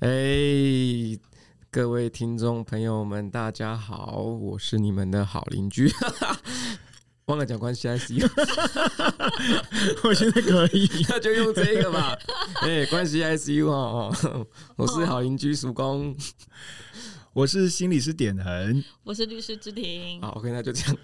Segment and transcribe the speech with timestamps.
[0.00, 0.08] 哎，
[1.72, 5.92] 各位听众朋友们，大家好，我是你们的好邻居。
[7.26, 8.24] 忘了讲关系 ICU，
[10.04, 12.16] 我现在可以， 那就用这个吧。
[12.62, 14.14] 哎，关系 ICU 哦，
[14.76, 16.16] 我是好邻居叔公，
[17.38, 20.20] 我是心理师点恒，我是律师之庭。
[20.20, 20.96] 好，OK，那就这样。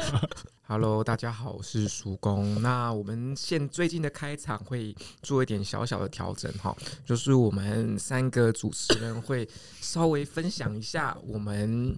[0.66, 2.62] Hello，大家好，我是叔公。
[2.62, 6.74] 那我们现最近的开场会做一点小小的调整哈，
[7.04, 9.46] 就是我们三个主持人会
[9.82, 11.94] 稍微分享一下我们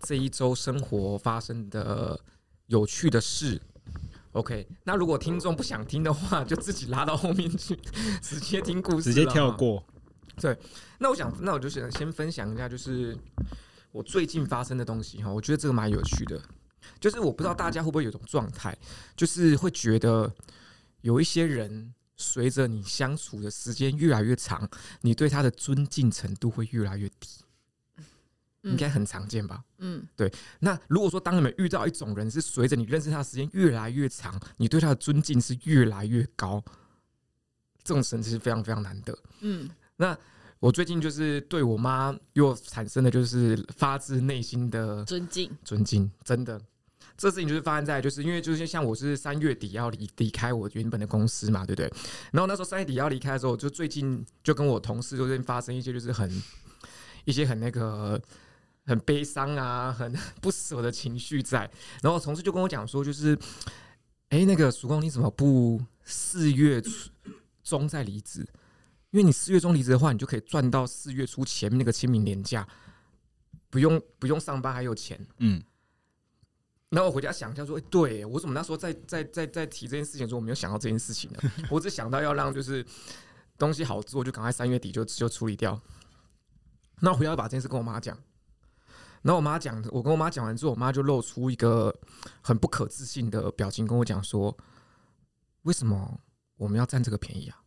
[0.00, 2.18] 这一周生活发生的
[2.68, 3.60] 有趣的事。
[4.32, 7.78] OK，那如果听众不想听的话，就自己拉到后面去，
[8.22, 9.84] 直接听故事，直接跳过。
[10.40, 10.58] 对，
[10.98, 13.16] 那我想，那我就想先分享一下，就是
[13.92, 16.40] 我最近发生的东西哈，我觉得这个蛮有趣的。
[17.00, 18.76] 就是我不知道大家会不会有种状态，
[19.16, 20.32] 就是会觉得
[21.00, 24.68] 有一些人随着你相处的时间越来越长，
[25.00, 27.28] 你对他的尊敬程度会越来越低，
[28.62, 29.64] 应该很常见吧？
[29.78, 30.32] 嗯，对。
[30.60, 36.62] 那如果说当你们遇到一种人是随着你认识他的时间越来越长，你对他的尊敬是越来越高，
[37.82, 39.18] 这种神其实非常非常难得。
[39.40, 40.16] 嗯，那
[40.58, 46.60] 我最近就是对我妈又产生的就是发自内心的尊敬，尊敬，真的。
[47.16, 51.90] 这事情就是发生在，就是因为就是像我是三月底要离离开我原本的公司嘛，对不对？
[52.30, 56.30] 然后那时候三月底要离开的时候，就最近就跟我同事就发生一些就是很
[57.24, 58.20] 一些很那个
[58.84, 61.70] 很悲伤啊、很不舍的情绪在。
[62.02, 63.38] 然后同事就跟我讲说，就是
[64.28, 66.82] 哎，那个曙光你怎么不四月
[67.62, 68.46] 中再离职？
[69.16, 72.68] 因为你四月中离职的话，你就可以赚到四月初前面那个清明年假，
[73.70, 75.62] 不用不用上班还有钱，嗯。
[76.90, 81.38] 然后我回家想一下，说：“哎，对我怎么那时候在在在在提这件事情的时候，我没有想到这件事情呢？
[81.70, 82.84] 我只想到要让就是
[83.56, 85.80] 东西好做，就赶快三月底就就处理掉。
[87.00, 88.14] 那我回家把这件事跟我妈讲，
[89.22, 91.98] 然后我妈讲，我跟我妈讲完之后，我妈就露出一个
[92.42, 94.54] 很不可置信的表情，跟我讲说：
[95.62, 96.20] 为什么
[96.58, 97.62] 我们要占这个便宜啊？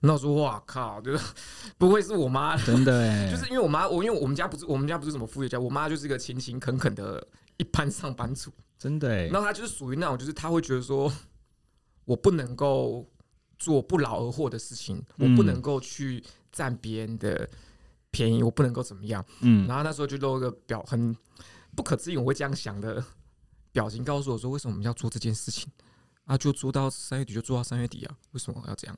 [0.00, 1.24] 那我说：哇靠，就是
[1.78, 7.26] 不会是我妈真的哎， 就是因为我妈，我因为我们家不是我们家不是什么富裕家，我妈就是一个勤勤恳恳的。”
[7.58, 11.12] 一般上班族，真的，然后她就是属于那种，就是她会觉得说，
[12.04, 13.04] 我不能够
[13.58, 16.22] 做不劳而获的事情，我不能够去
[16.52, 17.50] 占别人的
[18.12, 21.12] 便宜，我不能够怎么样，嗯，然后那时候就露一个表很
[21.74, 23.04] 不可置信，我会这样想的
[23.72, 25.68] 表情，告诉我说，为什么我们要做这件事情
[26.26, 26.38] 啊？
[26.38, 28.14] 就做到三月底，就做到三月底啊？
[28.30, 28.96] 为什么要这样？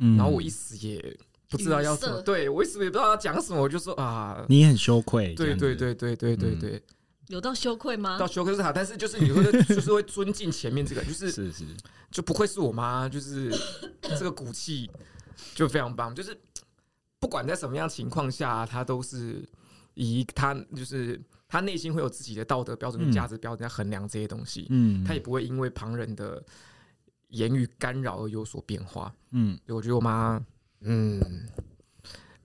[0.00, 1.16] 嗯，然后我一时也
[1.48, 6.70] 不知道要怎么，对我一时也不知道要讲什么，我就说啊，你很羞愧，对对对对对对对。
[6.72, 6.82] 嗯。
[7.28, 8.18] 有到羞愧吗？
[8.18, 11.64] 到羞愧是好，但是就是你会 就是会尊敬前面这个，就是是是，
[12.10, 13.56] 就不愧是我妈，就是
[14.02, 14.90] 这个骨气
[15.54, 16.36] 就非常棒，就是
[17.20, 19.48] 不管在什么样情况下，她都是
[19.94, 26.42] 以她就是她内心会有自己的道德标准、价值标准在衡量这些东西，嗯，她也不会因为旁人的
[27.30, 30.40] 言语干扰而有所变化，嗯，我觉得我妈，
[30.80, 31.20] 嗯，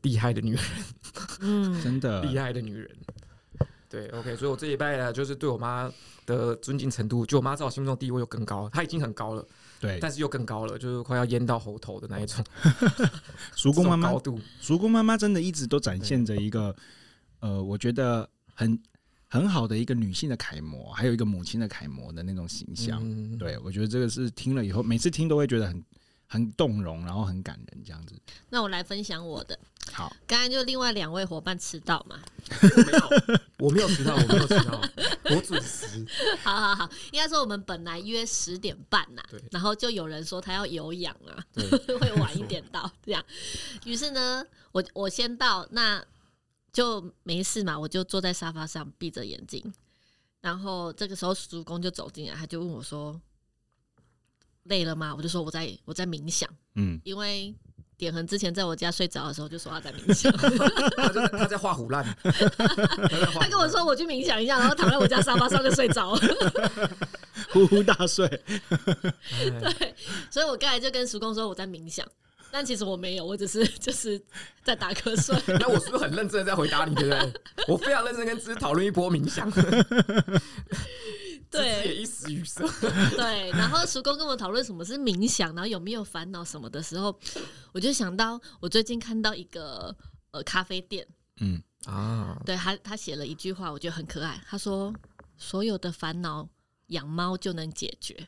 [0.02, 0.64] 厉害的女人，
[1.42, 2.22] 嗯，真的。
[2.24, 2.90] 厉害的女人。
[3.88, 5.90] 对，OK，所以我这一拜呢，就是对我妈
[6.26, 9.48] 的尊敬程度，就我妈在我心目中地位又更高，她已经很高了，
[9.80, 12.44] 对，但是又更高了，就是快要淹到喉头的那一种。
[13.56, 16.76] 叔公妈妈 高度，叔公妈妈真的一直都展现着一个，
[17.40, 18.78] 呃，我觉得很
[19.28, 23.00] 很好的一个女性的楷模，还有一个母亲的楷模的那种形象。
[23.04, 25.84] 嗯、对，我觉得这个是听了以后，每次听都会觉得很
[26.28, 28.16] 很动容，然后很感人这样子。
[28.50, 29.58] 那我来分享我的。
[29.92, 32.20] 好，刚刚就另外两位伙伴迟到嘛？
[33.60, 34.82] 我没有迟到，我没有迟到，
[35.30, 36.06] 我准时。
[36.42, 41.70] 好好好，应该说我们本来约十点半呐，对，然后就有人说他要有氧啊，对，
[42.00, 43.24] 会晚一点到这样。
[43.86, 46.04] 于是呢，我我先到，那
[46.76, 49.74] 就没事嘛，我就坐在沙发上闭着眼睛。
[50.42, 53.20] 然后这个时候叔公就走进来，他就问我说
[54.64, 57.56] ：“累了吗？”我就说：“我在我在冥想。”嗯，因为。
[57.98, 60.30] 点恒之前在我家睡着的时候就说他在冥想，
[60.98, 66.20] 他在他在画虎烂， 他跟我说我去冥想一下，然后躺在我家沙发上就睡着了，
[67.54, 68.28] 呼呼大睡。
[69.40, 69.96] 对，
[70.30, 72.06] 所以我刚才就跟叔公说我在冥想，
[72.58, 74.18] 但其实我没有，我只是就是
[74.64, 75.36] 在打瞌睡。
[75.60, 76.96] 那我是不是很认真的在回答你？
[76.96, 77.34] 对不对？
[77.68, 79.52] 我非常认真跟芝讨论一波冥想。
[81.52, 82.64] 对，也一时语塞。
[83.18, 87.20] 对，然后叔公跟我讨论什么是冥想，然后有没有烦恼什么的时候，
[87.74, 89.94] 我就想到我最近看到一个
[90.32, 91.06] 呃咖啡店，
[91.42, 94.42] 嗯啊，对他他写了一句话，我觉得很可爱。
[94.48, 94.94] 他说
[95.38, 96.48] ：“所有的烦恼
[96.88, 98.28] 养猫就能解决。”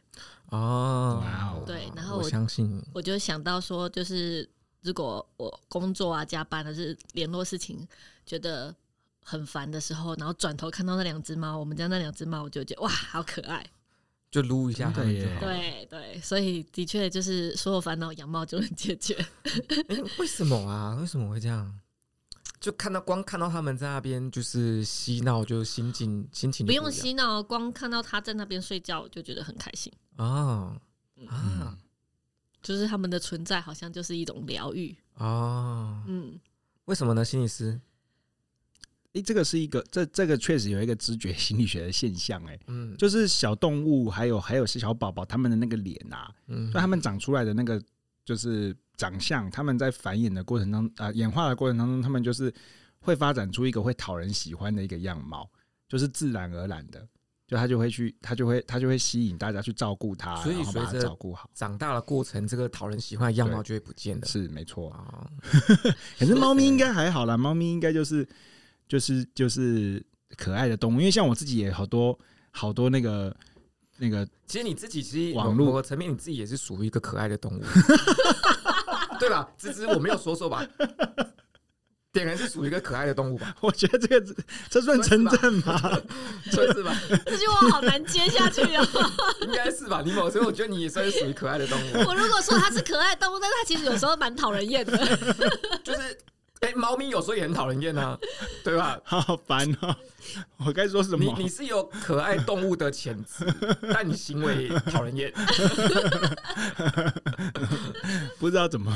[0.50, 4.50] 哦，哇哦，对，然后我，我相信，我就想到说，就是
[4.82, 7.86] 如果我工作啊、加班还是联络事情，
[8.26, 8.74] 觉得
[9.22, 13.66] 很烦的时候，然后转头看到那两只猫，我们家那两只猫，我就觉得哇，好可爱，
[14.32, 15.40] 就撸一下它们就好。
[15.42, 19.14] 对对，所以的确就是所有烦恼养猫就能解决。
[19.90, 20.96] 欸，为什么啊？
[20.96, 21.78] 为什么会这样？
[22.60, 30.76] 就看到光看到他们在那边就是嬉闹，就心情心情不，不用嬉闹，光看到他在那边睡觉，就觉得很开心啊
[31.28, 31.78] 啊！
[32.62, 36.04] 就是他们的存在好像就是一种疗愈哦。
[36.08, 36.40] 嗯，
[36.86, 37.24] 为什么呢？
[37.24, 37.80] 心理师？
[39.14, 47.80] 诶、欸，这个是一个这这个确实有一个知觉心理学的现象，诶，嗯，就是小动物还有还有小宝宝他们的那个脸啊，嗯，就他们长出来的那个
[48.26, 48.76] 就是。
[48.98, 52.52] 长相，他们在繁衍的过程当中，啊，演化的过程当中，他们就是
[53.00, 55.50] 会发展出一个会讨人喜欢的一个样貌，
[55.88, 57.08] 就是自然而然的，
[57.48, 64.26] 就他就会去，他就会，他就会吸引大家去照顾他，所以随着照顾好，长大的过程，这个讨人喜欢的样貌就会不见了。
[64.26, 64.90] 是没错。
[64.90, 65.30] 啊，
[66.18, 68.28] 可是猫咪应该还好啦，猫咪应该就是
[68.88, 70.04] 就是就是
[70.36, 72.18] 可爱的动物，因为像我自己也好多
[72.52, 73.36] 好多那个。
[74.00, 75.82] 那个，其实你自己其实网络。
[75.82, 77.64] 的层面，你自己也是属于一个可爱的动物，
[79.20, 79.48] 对吧？
[79.58, 80.66] 芝芝，我没有说错吧？
[82.14, 83.56] 点人是属于一个可爱的动物吧？
[83.62, 84.36] 我觉得这个
[84.70, 85.80] 这算称赞吗？
[86.50, 86.96] 算是吧？
[87.26, 88.88] 这句话好难接下去啊！
[89.42, 90.02] 应该是吧？
[90.04, 92.08] 李某所以我觉得你也算是属于可爱的动物。
[92.08, 94.98] 我如果说它是可爱的动物，但是它其实有时候蛮讨人厌的，
[95.84, 96.18] 就是。
[96.62, 98.18] 哎，猫咪有时候也很讨人厌啊，
[98.64, 99.00] 对吧？
[99.04, 99.96] 好烦哦！
[100.58, 101.24] 我该说什么？
[101.38, 103.46] 你你是有可爱动物的潜质，
[103.94, 105.32] 但你行为讨人厌，
[108.40, 108.92] 不知道怎么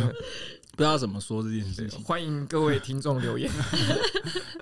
[0.72, 2.04] 不知道怎么说这件事情。
[2.04, 3.50] 欢迎各位听众留言。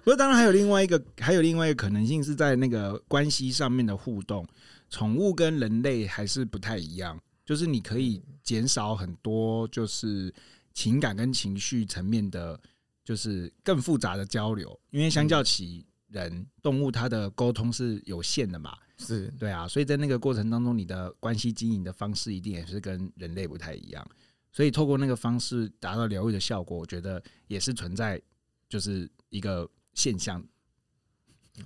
[0.04, 4.46] 不过，当然还有另外一个，还有另外一个可能性是在那个关系上面的互动。
[4.90, 10.34] 宠物跟人类还是不太一样，就是你可以减少很多，就是
[10.74, 12.60] 情感跟情绪层面的。
[13.10, 24.08] 就是更复杂的交流，因为相较起人，动物它的沟通是有限的嘛，是对啊，所以在那个过程当中，你的关系经营的方式一定也是跟人类不太一样，
[24.52, 28.22] 所以透过那个方式达到疗愈的效果，我觉得也是存在，
[28.70, 30.46] 就是一个现象。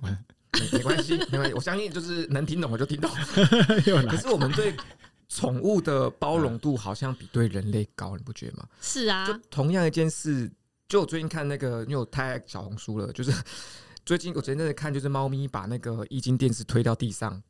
[0.72, 3.10] 没关系，没关系，我相信就是能听懂我就听懂。
[4.08, 4.74] 可是我们对
[5.28, 8.66] 宠物的包容度好像比对人类高，你不觉得吗？
[8.80, 10.50] 是啊，就同样一件事。
[10.88, 13.12] 就我最近看那个，因为我太爱小红书了。
[13.12, 13.32] 就是
[14.04, 17.42] 最近我昨天在看，就是猫咪把那个液晶电视推到地上，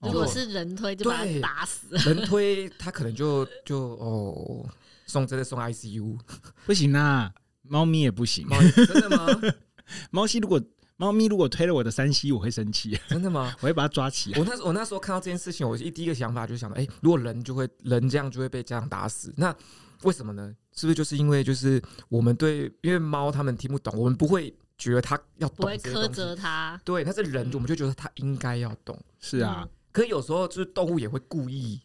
[0.00, 1.86] 如果是人推就把它打死。
[2.08, 4.66] 人推它可能就就哦
[5.06, 6.18] 送真的送 ICU，
[6.64, 7.30] 不行啊，
[7.62, 8.48] 猫咪也不行。
[8.74, 9.26] 真的吗？
[10.10, 10.60] 猫咪如果
[10.96, 12.98] 猫咪如果推了我的三 C，我会生气。
[13.06, 13.54] 真的吗？
[13.60, 14.38] 我会把它抓起来。
[14.38, 19.54] 我那我那时候看到这件事情，我一第一个想法就想到，哎、欸，如果人就会人这样就会被这样打死，那。
[20.02, 20.54] 为什么呢？
[20.72, 26.78] 是不是就是因为就是我们对，因为猫它们听不懂，我们不会觉得它要懂，不会苛责它。
[26.84, 29.00] 对，它是人，我们就觉得它应该要懂。
[29.18, 31.80] 是啊，可有时候就是动物也会故意。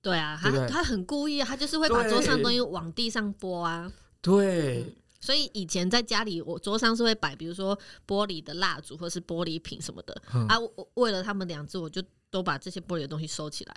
[0.00, 3.92] 对啊，它它很故意，它就是会把桌上的东西往地上拨啊。
[4.22, 10.58] 对，所以以前在家里，我桌上是会摆，比如说玻璃的蜡烛或是玻璃瓶什么的啊。
[10.58, 12.02] 我为了他们两只，我就。
[12.30, 13.76] 都把这些玻璃的东西收起来，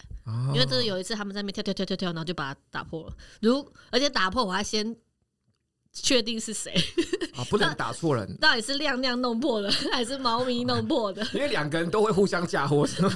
[0.54, 3.16] 因为这是有一次他们在那边跳跳跳跳跳，然后就把它打破了。
[3.42, 4.96] 如而且打破我还先
[5.94, 6.74] 确定是谁
[7.36, 11.26] 啊，不能 打错人，到底是亮亮弄破的还是猫咪弄破的？
[11.34, 13.12] 因为两个人都会互相嫁祸，是吗？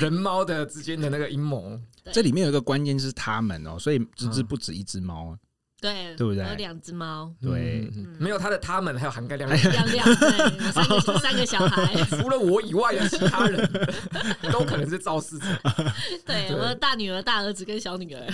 [0.00, 1.78] 人猫的之间的那个阴谋，
[2.12, 5.36] 这里面有一个关键是他们哦，所以只只不止一只猫。
[5.78, 6.42] 对，对不对？
[6.48, 13.60] 有两只猫，对，没有他的他们，还有涵盖亮亮， 亮亮，对，三个三个小孩， 除了我以外的其他人
[14.50, 15.46] 都可能是肇事者。
[16.24, 18.26] 对，我的大女儿、大儿子跟小女儿。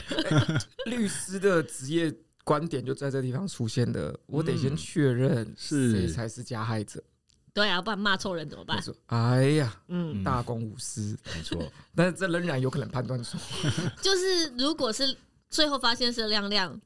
[0.87, 7.03] 律师的职业观点就在这地方出现的，我得先确认是谁才是加害者。
[7.53, 8.81] 对啊，不然骂错人怎么办？
[9.07, 11.61] 哎呀，嗯，大公无私，没错。
[11.95, 13.39] 但是这仍然有可能判断错。
[14.01, 15.17] 就是如果是
[15.51, 16.81] 最后发现是亮亮。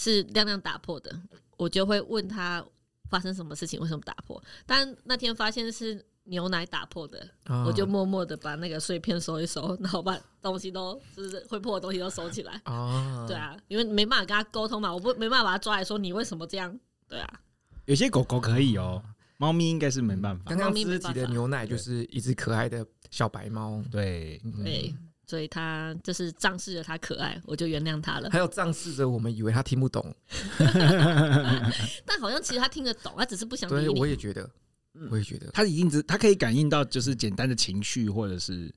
[0.00, 1.14] 是亮亮打破的，
[1.58, 2.64] 我就会问他
[3.10, 4.42] 发生什么事情，为什么打破？
[4.64, 12.58] 但那天发现是牛奶打破的，哦、我就默默的把那个碎片收一收，然后把东西都就是会破的东西都收起来。
[12.64, 16.74] 哦，对啊，因为没办法跟他沟通嘛，我不没办法把他抓来说你为什么这样？
[17.06, 17.40] 对啊，
[17.84, 19.02] 有些狗狗可以哦，
[19.36, 20.44] 猫咪应该是没办法。
[20.46, 24.94] 刚刚自己的牛奶就是一只可爱的小白猫，对对。
[25.30, 28.28] 对所以他就是仗势着他可爱，我就原谅他了。
[28.30, 30.14] 还有仗势着我们以为他听不懂，
[32.04, 33.92] 但好像其实他听得懂，他只是不想理你。
[33.92, 34.50] 对，我也觉得，
[35.10, 38.74] 我也觉得，他已经只他可以感应到，就是简单的情绪或者是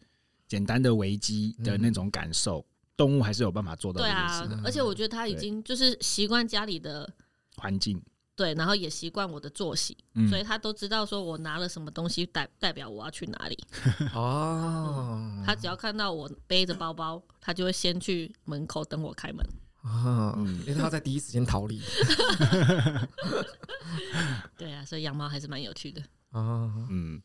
[0.48, 2.64] 简单的危机的那种感受。
[2.96, 4.00] 动物还是有办法做到。
[4.00, 7.12] 对啊，而且我觉得他已经就是习惯家里的
[7.56, 8.00] 环境，
[8.36, 13.58] 对，然后也习惯我的作息，嗯、所以他都知道说我拿了什么东西代代表我要去哪里。
[14.16, 19.46] 哦、嗯，他只要看到我背着包包，他就会先去门口等我开门。
[19.84, 20.36] 啊，
[20.66, 21.82] 因为他在第一时间逃离。
[24.58, 26.02] 对啊，所以养猫还是蛮有趣的。
[26.32, 27.22] 啊，嗯。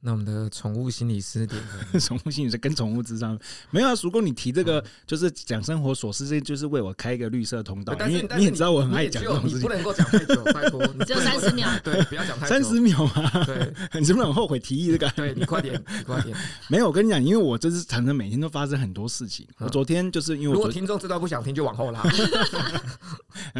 [0.00, 1.60] 那我们的宠物心理师点
[2.00, 3.36] 宠物心理师跟宠物智商
[3.70, 3.94] 没有啊？
[4.00, 7.96] 如果你提这个，就是讲生活琐事，这就是为我开一个绿色通道。
[7.98, 13.44] 但是你也知道我很爱讲这种事情，你不能够讲太久，拜托， 你只有三十秒，对，不要讲太久，三十秒嘛。
[13.44, 15.10] 对， 你是不是很后悔提议这个？
[15.16, 16.36] 对，你快点，你快点。
[16.68, 19.44] 没有，我跟你讲，因为我这是常常每天都发生很多事情。
[19.58, 22.00] 我昨天就是因为如果听众知道不想听，就往后拉。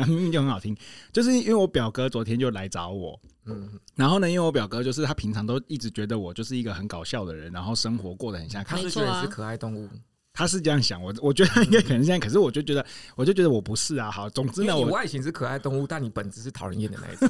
[0.07, 0.77] 明明就很好听，
[1.13, 3.19] 就是因为我表哥昨天就来找我。
[3.49, 9.89] 嗯，然后呢，因为我表哥就是他平常都一直觉得我就是一个很搞笑的人，然后生活过得很像，他是觉得是可爱动物，
[10.33, 12.85] 他是这样想，我我觉得他应该可能是这样，可是我就觉得，
[13.17, 14.11] 我就觉得我不是啊。
[14.11, 17.29] 好，总之呢，我外形是可爱动物，但你本质是讨人厌的那一种，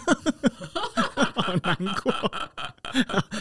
[1.34, 2.12] 好难过。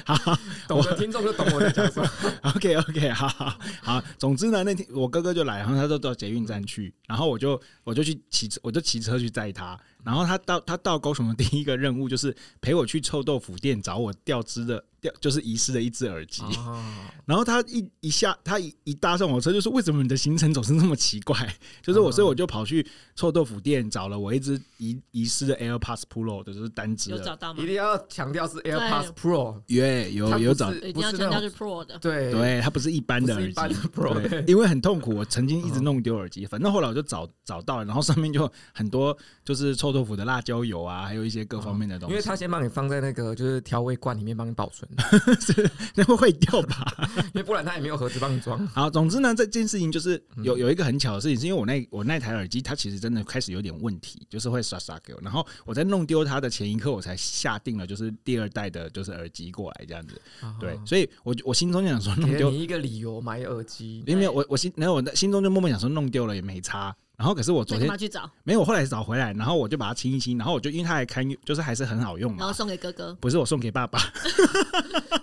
[0.06, 2.10] 好，懂的听众就懂我在讲什么。
[2.56, 9.78] OK OK，好好好，总之呢，那天我哥哥就来，然后他就到捷运站去，然后我就我就去骑车，我就骑车去载他。
[10.08, 16.44] 然后他到他到高雄的第一个任务就是陪我去臭豆腐店找我掉汁的掉就是遗失的一只耳机。
[16.58, 16.84] 哦
[17.28, 21.36] 然后他一一下他一一搭上我车就说，为什么你的行程总是那么奇怪？
[21.82, 27.10] 就是我所以我就跑去臭豆腐店找了我一只遗遗失的 AirPods Pro 的就是单只。
[27.10, 27.62] 有找到吗？
[27.62, 31.98] 一定要强调是 AirPods Pro，耶有有找，一定要强调是 Pro 的。
[32.00, 33.54] 对对，它不是一般的耳机
[33.94, 34.48] ，Pro。
[34.48, 39.88] 因为很痛苦，我曾经一直弄丢耳机，反正后来我就找找到了，然后上面就很多就是臭。
[39.98, 42.14] 豆腐的辣椒油啊，还有一些各方面的东西。
[42.14, 44.87] 因为他先帮你放在那个就是调味罐里面帮你保存，
[45.96, 47.10] 那会会掉吧？
[47.18, 48.66] 因为不然他也没有盒子帮你装。
[48.68, 55.20] 好，总之呢，这件事情就是有有一个很巧的事情，是因为我那我那台耳机它其实真的开始有点问题，就是会刷刷给我。
[55.22, 60.22] 然后我在弄丢它的前一刻，我才下定了就是第二代的就是耳机过来这样子。
[60.60, 66.96] 对，所以我我心中就想说弄丢你一个理由买耳机，因为我我心然后我心中就默默想说弄丢了也没差。
[67.18, 72.38] 然后可是我昨天去找，没有，我后来找回来，然后我就把它清一清，然后我就因为它还堪，就是还是很好用嘛。
[72.40, 74.00] 然后送给哥哥，不是我送给爸爸。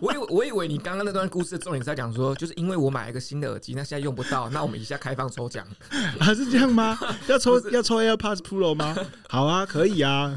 [0.01, 5.65] 我以为我以为你刚刚那段故事的重点是在讲说，就是因为我买了一个新的耳机，那现在用不到， 那我们一下开放抽奖，
[6.19, 6.99] 啊是这样吗？
[7.29, 8.97] 要抽要抽 AirPods Pro 吗？
[9.31, 10.35] 好啊，可以啊。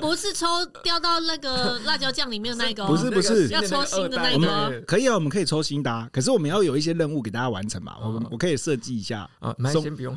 [0.00, 0.46] 不是抽
[0.82, 4.34] 掉到那个辣椒酱里面的那个，不是不是要抽新的那个。
[4.34, 7.94] 我们可以啊，我们可以抽新的，啊可是我们要有一些任务给大家完成嘛。
[8.02, 10.14] 我我可以设计一下啊，先不用，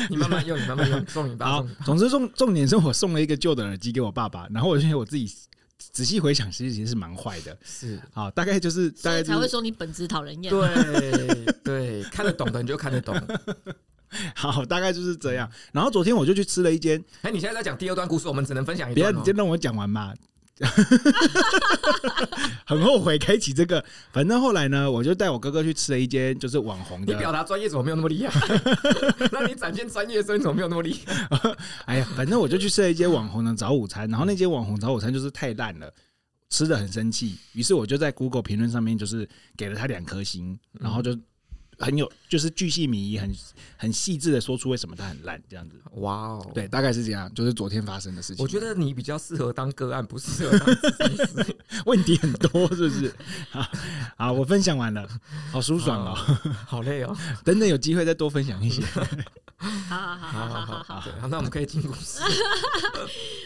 [0.08, 1.04] 你慢慢用，你慢慢用。
[1.08, 1.46] 送你吧。
[1.46, 5.32] 好，总之重重点是我送了一个旧的耳机给我爸爸，然后我觉得我自己
[5.78, 7.56] 仔细回想，其实其实是蛮坏的。
[7.64, 10.52] 是，好，大概就是大概才会说你本质讨人厌。
[10.52, 13.14] 对 对，看得懂的你就看得懂。
[14.34, 15.50] 好，大概就是这样。
[15.72, 17.02] 然后昨天我就去吃了一间。
[17.22, 19.12] 哎，你现在在讲第二段故事，我们只能分享一段。
[19.12, 20.12] 别，你先让我讲完嘛。
[22.66, 27.12] 很后悔开启这个，反正后来呢，我就带我哥哥去吃了一间就是网红的。
[27.12, 28.60] 你表达专业怎么没有那么厉害？
[29.32, 31.28] 那你展现专业的时候你怎么没有那么厉害？
[31.86, 35.90] 哎呀，反正我就去吃了一间网红的早午餐，然后那间网红早午餐就是太烂了，
[36.50, 39.26] 吃的很生气，于是我就在 Google 评论上面就是
[39.56, 41.16] 给了他两颗星，然后就。
[41.80, 43.34] 很有，就是巨细靡遗，很
[43.76, 45.76] 很细致的说出为什么它很烂，这样子。
[45.94, 48.42] 哇哦，对，大概是这样，就是昨天发生的事情。
[48.42, 50.76] 我觉得你比较适合当个案，不适合当
[51.86, 53.14] 问题很多，是不是？
[53.50, 53.66] 好，
[54.16, 55.08] 好，我分享完了，
[55.50, 56.14] 好舒爽哦，
[56.66, 58.82] 好累哦，等等有机会再多分享一些。
[59.60, 62.22] 好好好好好好好，那我们可以进故事。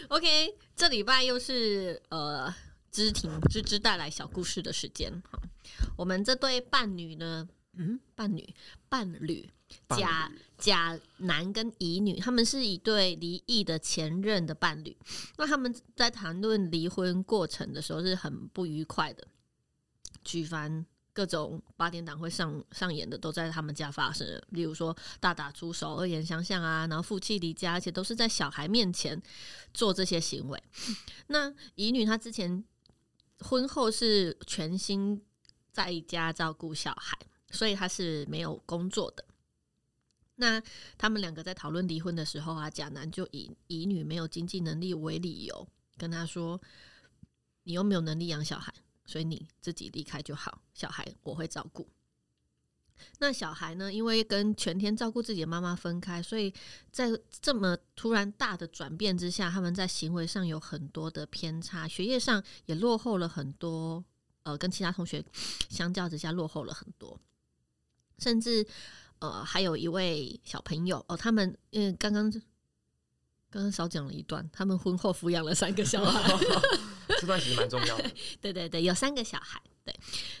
[0.07, 2.53] OK，这礼拜又是呃
[2.89, 5.11] 芝婷芝芝带来小故事的时间。
[5.29, 5.41] 好，
[5.97, 7.47] 我们这对伴侣呢？
[7.77, 8.53] 嗯，伴侣，
[8.87, 9.49] 伴侣，
[9.89, 14.95] 甲甲男跟乙女，他们是一对离异的前任的伴侣。
[15.37, 19.27] 那他们在谈论离婚过程的时候是很不愉快的，
[20.23, 29.21] 举凡各种八点档会上上演的都在他们家发生，例如说大打出手、恶言相向啊，然后负气离家，而且都是在小孩面前
[29.73, 30.63] 做这些行为。
[31.27, 32.63] 那乙女她之前
[33.39, 35.21] 婚后是全心
[35.71, 37.17] 在家照顾小孩。
[37.55, 39.25] 所以他是没有工作的。
[40.35, 40.61] 那
[40.97, 46.61] 他们两个在讨论离婚的时候啊，甲男就以乙女没有经济能力为理由，跟他说
[47.63, 48.73] ：“你又没有能力养小孩，
[49.05, 51.87] 所以你自己离开就好，小孩我会照顾。”
[53.19, 56.53] 那小孩呢，因为跟全天照顾自己的妈妈分开，所以
[56.91, 57.09] 在
[57.41, 64.03] 这么突然大的转变之下，他们在行为上有很多的偏差，学业上也落后了很多。
[64.43, 65.25] 呃，跟其他同学
[65.69, 67.19] 相较之下落后了很多。
[68.19, 68.65] 甚至，
[69.19, 72.29] 呃，还有一位小朋友哦，他们嗯，刚刚
[73.49, 76.37] 刚刚少讲了一段，他们婚后抚养了三个小孩，
[77.19, 78.11] 这段其实蛮重要的。
[78.41, 79.61] 对对对，有三个小孩。
[79.83, 79.93] 对，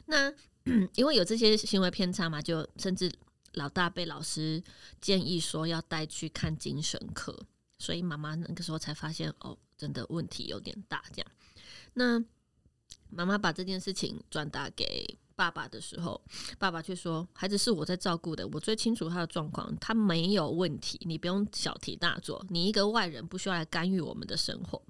[0.05, 0.33] 那
[0.95, 3.11] 因为有这些行为偏差嘛，就甚至
[3.53, 4.61] 老大被老师
[4.99, 7.37] 建议说要带去看精神科，
[7.77, 11.03] 所以妈妈那个时候才发现哦，真的问题有点大。
[11.13, 11.31] 这样，
[11.93, 12.23] 那
[13.09, 15.17] 妈妈把这件事情转达给。
[15.35, 16.21] 爸爸的时候，
[16.57, 22.45] 爸爸却说：“孩子是我在照顾的，我最清楚他的状况，他没有问题，你不用小题大做。
[22.49, 24.81] 你一个外人不需要来干预我们的生活。”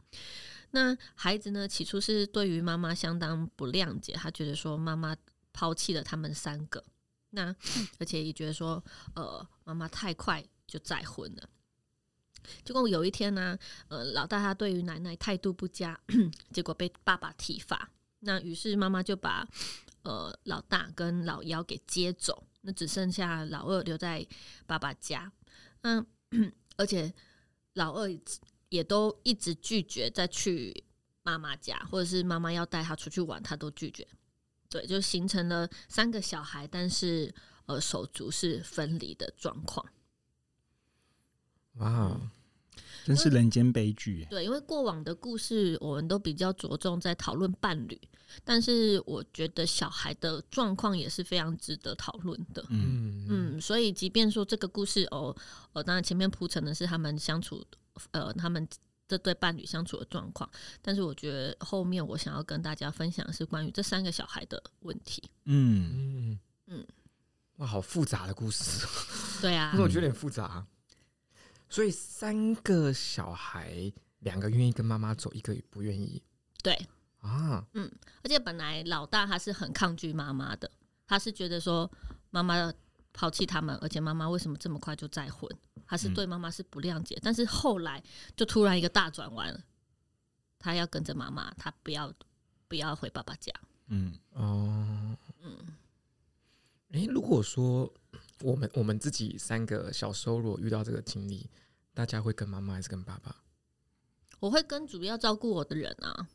[0.72, 1.68] 那孩子呢？
[1.68, 5.16] 起初是对于妈妈相当不谅解，他觉得说妈妈
[5.54, 6.84] 抛弃了他们三个，
[7.30, 7.56] 那
[7.98, 8.84] 而且也觉得说，
[9.16, 11.50] 呃，妈妈太快就再婚了。
[12.64, 16.00] 结果有一天呢，呃，老大他对于奶奶态度不佳，
[16.52, 17.90] 结果被爸爸体罚。
[18.20, 19.48] 那于是妈妈就把。
[20.06, 24.26] 呃，老大跟老幺给接走，那只剩下老二留在
[24.66, 25.32] 爸爸家。
[25.82, 26.06] 嗯，
[26.78, 27.12] 而且
[27.74, 28.08] 老二
[28.70, 30.84] 也都一直拒绝再去
[31.24, 34.08] 妈妈家，或者是妈妈要带他出去玩，他都拒绝。
[34.70, 37.34] 对，就形成了三个小孩，但是
[37.66, 39.86] 呃手足是分离的状况。
[41.74, 42.32] 哇！
[43.06, 44.26] 真是人间悲剧。
[44.32, 48.02] 对，因为过往的故事，我们都比较着重在讨论伴侣，
[48.44, 52.66] 但是我觉得小孩的状况也是非常值得讨论的。
[52.70, 55.36] 嗯嗯，所以即便说这个故事哦，
[55.74, 57.64] 呃，当然前面铺陈的是他们相处，
[58.10, 58.68] 呃，他们
[59.08, 60.50] 这对伴侣相处的状况，
[60.82, 65.22] 但是我觉得后面我想要跟大家分享的是关于这三个小孩的问题。
[65.44, 66.88] 嗯嗯嗯，
[67.58, 68.88] 哇，好复杂的故事。
[69.40, 70.66] 对啊， 我觉得有点复杂。
[71.69, 76.22] 所以三个小孩，两个愿意跟妈妈走，一个不愿意。
[76.63, 76.74] 对
[77.19, 77.91] 啊，嗯，
[78.24, 80.72] 而且本来老大他是很抗拒妈妈的，
[81.05, 81.91] 他是觉得说
[82.29, 82.72] 妈妈
[83.12, 85.50] 抛弃他们，而且妈妈为什么这么快就再婚？
[85.86, 87.15] 他是对妈妈是不谅解。
[87.15, 88.01] 嗯、但是后来
[88.36, 89.60] 就突然一个大转弯了，
[90.60, 92.13] 他要跟着妈妈，他不要
[92.67, 93.51] 不要回爸爸家。
[93.88, 95.58] 嗯哦，嗯，
[96.91, 97.91] 哎、欸，如果说。
[98.41, 101.50] 我们我们自己三个小时候如果遇到这个经历，
[101.93, 103.36] 大家会跟妈妈还是跟爸爸？
[104.39, 106.28] 我会跟主要照顾我的人啊，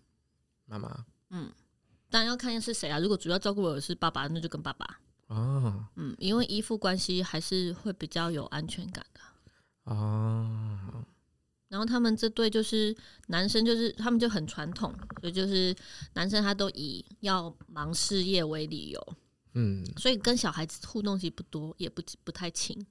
[0.64, 1.04] 妈妈。
[1.28, 1.52] 嗯，
[2.08, 2.98] 当然要看是谁啊。
[2.98, 5.00] 如果主要照顾我的是爸爸，那就跟爸爸。
[5.26, 9.20] 哦，嗯，因为依附关系还是会比较有安全感的。
[9.84, 11.04] 哦，
[11.68, 12.96] 然后他们这对就是
[13.28, 15.76] 男生，就是他们就很传统，所以就是
[16.14, 19.16] 男生他都以要忙事业为理由。
[19.54, 22.86] 嗯，所以跟小孩子互动其实不多，也不不太亲。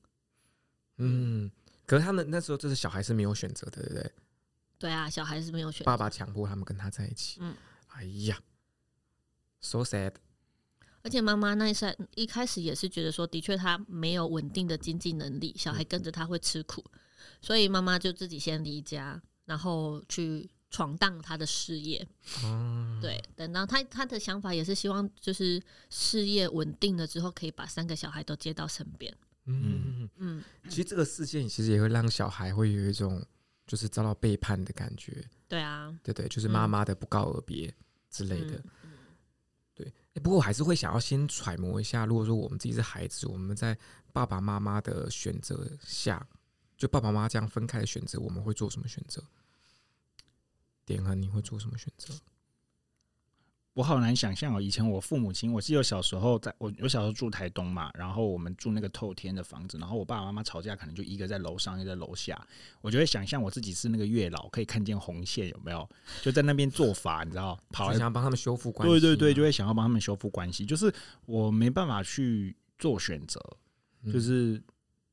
[0.98, 1.50] 嗯，
[1.86, 4.12] 可是他们那时候就是小孩是没有选择的，对不对？
[4.78, 5.86] 对啊，小孩是没有选择。
[5.86, 7.38] 爸爸强迫他们跟他在一起。
[7.42, 7.56] 嗯，
[7.88, 8.42] 哎呀
[9.62, 10.14] ，so sad。
[11.02, 17.00] 而且妈妈那一时一开始也是觉得说，的确他没有稳定的经济能力，小孩跟着他会吃苦，嗯、
[17.42, 20.50] 所以妈妈就自己先离家，然后去。
[20.70, 22.08] 闯荡他的事业，
[22.44, 29.12] 嗯、对，等到他他的想法也是希望，就是事业稳定了之后，可以把三个小孩都接到身边。
[29.46, 33.26] 嗯嗯，嗯其实这个事件其实也会让小孩会有一种
[33.66, 35.28] 就是遭到背叛的感觉。
[35.48, 37.74] 对啊，对对，就是妈妈的不告而别
[38.12, 38.64] 之类的。
[38.84, 38.92] 嗯、
[39.74, 43.76] 对，欸，不过我还是会想要先揣摩一下，如果说我们自己是孩子，我们在
[44.14, 46.24] 爸爸妈妈的选择下，
[46.78, 49.24] 就爸爸妈妈这样分开的选择，我们会做什么选择？
[50.90, 52.14] 点啊你会做什么选择？
[53.74, 54.60] 我好难想象哦。
[54.60, 62.46] 以前我父母亲，我记得小时候在我我小时候住台东嘛，然后我们住那个透天的房子，然后我爸爸妈妈吵架，可能就一个在楼上，一个在楼下。
[62.82, 65.88] 我就会想象我自己是那个月老，可以看见红线有没有？
[66.22, 68.92] 就在那边做法，你知道，跑来想要帮他们修复关系。
[68.92, 70.66] 对对对，就会想要帮他们修复关系。
[70.66, 70.94] 就是
[71.26, 73.40] 我没办法去做选择，
[74.12, 74.62] 就是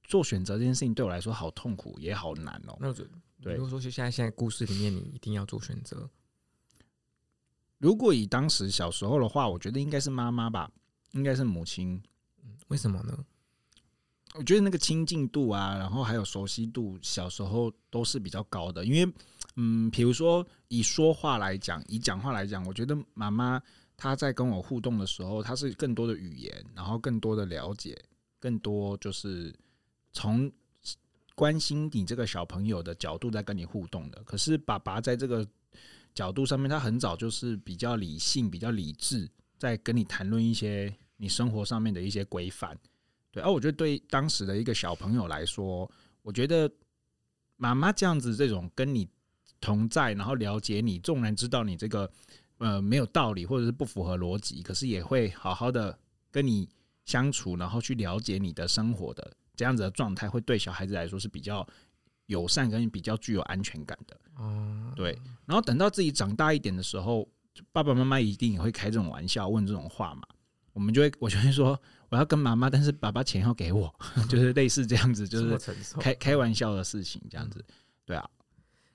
[0.02, 2.76] 做选择这件事情对我来说好痛苦，也好难哦。
[3.40, 6.08] 对，如果说就现在现在故事里面，你一定要做选择。
[7.78, 10.70] 如果以当时小时候的话，我觉得应该是妈妈吧，
[11.12, 12.02] 应该是母亲。
[12.68, 13.24] 为什么呢？
[14.34, 18.84] 我觉得那个亲近度啊，然后还有熟悉度，小时候都是比较高的。
[18.84, 19.14] 因为，
[19.56, 23.62] 嗯，比如说以说话来讲，以讲话来讲，我觉得妈妈
[23.96, 28.02] 她在跟我互动的时候，她是更多的语言，然后更多的了解，
[28.40, 29.54] 更多就是
[30.12, 30.50] 从。
[31.36, 35.46] 关心你这个小朋友的角度在跟你互动的，可是爸爸在这个
[36.14, 42.76] 角度上面，他很早就是比较理性、比较理智，在跟你谈论一些你生活上面的一些规范。
[43.30, 45.88] 对，而我觉得对当时的一个小朋友来说，
[46.22, 46.68] 我觉得
[47.56, 49.06] 妈妈这样子这种跟你
[49.60, 52.10] 同在，然后了解你，纵然知道你这个
[52.56, 55.98] 呃没有道理或者是不符合逻辑，可是也会好好的
[56.30, 56.66] 跟你
[57.04, 59.36] 相处，然后去了解你的生活的。
[59.56, 61.66] 这样子的状态会对小孩子来说是比较
[62.26, 64.16] 友善跟比较具有安全感的。
[64.36, 65.18] 哦，对。
[65.46, 67.26] 然后等到自己长大一点的时候，
[67.72, 70.22] 爸爸妈妈一定也会开这种玩笑，问这种话嘛。
[70.72, 73.92] 我们就会，我就会说，我要跟妈妈，但是爸爸钱要给我，
[74.28, 75.58] 就是类似这样子，就是
[75.98, 77.64] 开开玩笑的事情，这样子。
[78.04, 78.28] 对啊，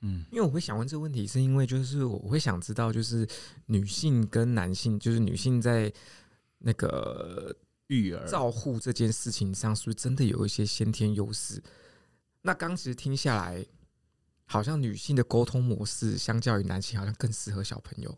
[0.01, 3.27] 嗯，因为我会想问这个问题，是因为就是我会想知道，就是
[3.65, 5.91] 女性跟男性，就是女性在
[6.59, 7.55] 那个。
[7.91, 11.61] 育儿照护这件事情上，是不是真的有一些先天优势？
[12.41, 13.65] 那刚其实听下来，
[14.45, 18.17] 好像女性的沟通模式相较于男性，好像更适合小朋友。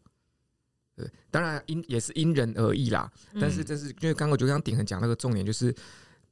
[0.95, 3.11] 对，当然因也是因人而异啦。
[3.41, 5.75] 但是这是因为刚刚我就刚鼎恒讲那个重点，就是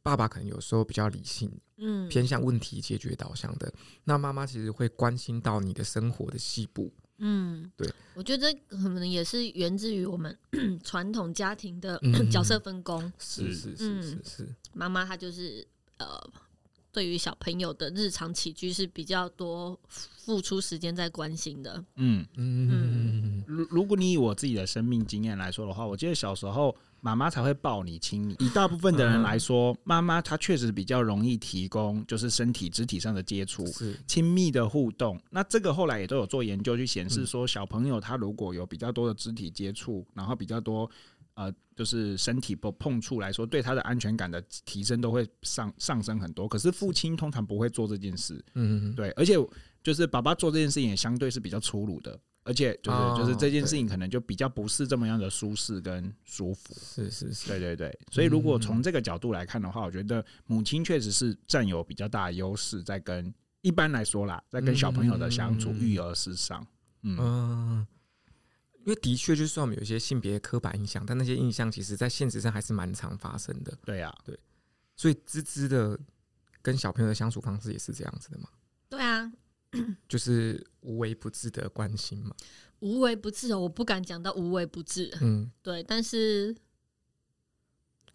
[0.03, 3.73] 爸爸可能有时候比较理性，嗯，偏向问题解决导向的。
[4.03, 6.93] 那妈妈其实会关心到你的生活的细部。
[7.23, 10.35] 嗯，对，我觉得可能也是源自于我们
[10.83, 13.01] 传统家庭的 角色分工。
[13.03, 15.65] 嗯、是是是是是，妈妈她就是
[15.97, 16.19] 呃，
[16.91, 21.83] 对于小朋友的日常起居是比较多付出时间在关心的。
[21.95, 26.75] 嗯嗯嗯，如如果你以我自己的生命经验来说的话，我记得小时候。
[27.01, 28.35] 妈妈才会抱你亲你。
[28.39, 35.19] 以大部分的人来说，妈妈她确实比较容易提供，就是身体肢体上的接触，是亲密的互动。
[35.29, 40.89] 那这个后来也都有做研究去显示说，小朋友他如果有比较多的肢体接触，然后比较多
[41.33, 46.47] 呃，就是身体不碰触来说，对他的安全感的提升都会上上升很多。
[46.47, 49.35] 可是父亲通常不会做这件事，嗯，对，而且
[49.81, 52.19] 就是爸爸做这件事情也相对是比较粗鲁的。
[52.43, 57.99] 而且就是就是这件事情可能就比较不是这么样的舒适跟舒服，是是是，对对对。
[58.09, 66.65] 所以如果从这个角度来看的话，我觉得母亲确实是占有比较大的优势，在跟一般来说啦，在跟小朋友的相处、育儿事上，
[67.03, 67.85] 嗯，
[68.79, 73.77] 因为的确就算我们有一些性别刻板印象，但那些印象其实在现实上还是蛮常发生的。
[73.85, 74.39] 对呀，对。
[74.95, 75.99] 所以芝芝的
[76.61, 78.49] 跟小朋友的相处方式也是这样子的吗？
[80.07, 82.35] 就是无微不至的关心嘛，
[82.79, 86.55] 无微不至哦，我不敢讲到无微不至，嗯，对，但是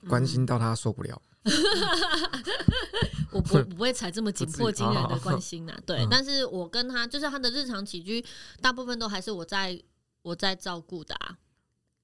[0.08, 1.22] 关心到他受不了，
[3.32, 8.24] 我不不会踩这么紧迫惊人的关心 呐，对，但是我跟他就是他的日常起居，
[8.60, 9.82] 大部分都还是我在
[10.22, 11.38] 我在照顾的啊，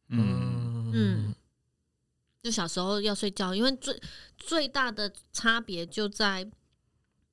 [0.09, 0.93] 嗯。
[0.95, 1.35] 嗯，
[2.43, 3.99] 就小时候要睡觉，因为最
[4.37, 6.51] 最大的差别就在。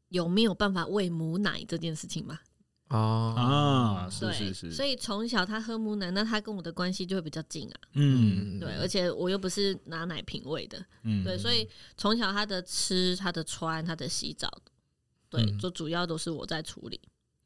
[0.09, 2.39] 有没有办法喂母奶这件事情嘛？
[2.89, 7.75] 哦啊，是是是，所以从小他喝母奶，那他跟我的关系就会比较近啊。
[7.93, 14.51] 嗯，对，而且我又不是拿奶瓶喂的，嗯，对，所以从小他的吃、他的穿、他的洗澡，
[15.29, 16.99] 对，就主要都是我在处理。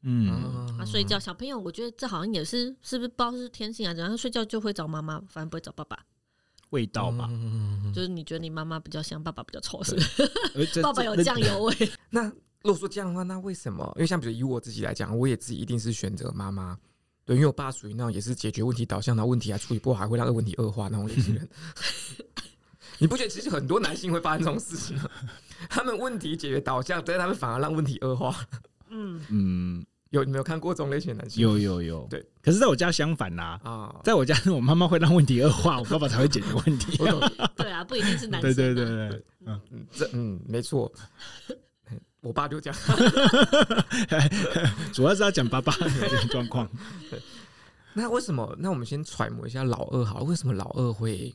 [0.06, 3.92] 嗯，他睡觉，小朋友，我觉得这好像也是，是不是不知道是天性啊？
[3.92, 5.98] 然后睡觉就会找妈妈，反正不会找爸爸。
[6.70, 7.28] 味道吧，
[7.94, 10.00] 就是你觉得你妈妈比较香，爸爸比较臭，是不
[10.64, 10.80] 是？
[10.82, 11.74] 爸爸有酱油味。
[12.10, 12.32] 那
[12.64, 13.84] 如果说这样的话，那为什么？
[13.96, 16.76] 因为像比如以我自己来讲，我也自己一定是选择妈妈。
[17.26, 21.46] 对，因为我爸属于那种也是解决问题导向，那问题还处理不好，还会让问题恶化那种类型人。
[22.98, 25.08] 你不觉得其实很多男性会发生这种事情吗？
[25.68, 28.34] 他们问题解决导向，但是他们反而让问题恶化。
[28.88, 29.86] 嗯嗯。
[30.10, 31.42] 有你没有看过这种类型的男性？
[31.42, 32.24] 有有有，对。
[32.40, 36.96] 可是在我家相反啦啊，在我家我妈妈会让问题恶化，我爸爸才会解决问题。
[37.56, 38.54] 对啊，不一定是男性。
[38.54, 40.90] 对对对对，嗯嗯，这嗯没错。
[42.24, 42.80] 我爸就这样，
[44.92, 46.68] 主要是要讲爸爸的状况。
[47.94, 48.56] 那为什么？
[48.58, 51.32] 那我们先揣摩一下老二好了，为什么老二会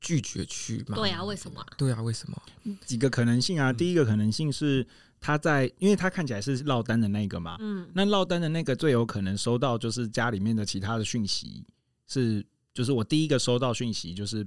[0.00, 0.94] 拒绝去吗？
[0.94, 1.64] 对啊，为什么？
[1.76, 2.40] 对啊，为什么？
[2.84, 3.72] 几个可能性啊。
[3.72, 4.86] 第一个可能性是。
[5.18, 11.64] 他在，因为他看起来是落单的那个嘛，嗯，那落单的那个最有可能收到就是家里面的其他的讯息，
[12.06, 14.46] 是就是我第一个收到讯息就是，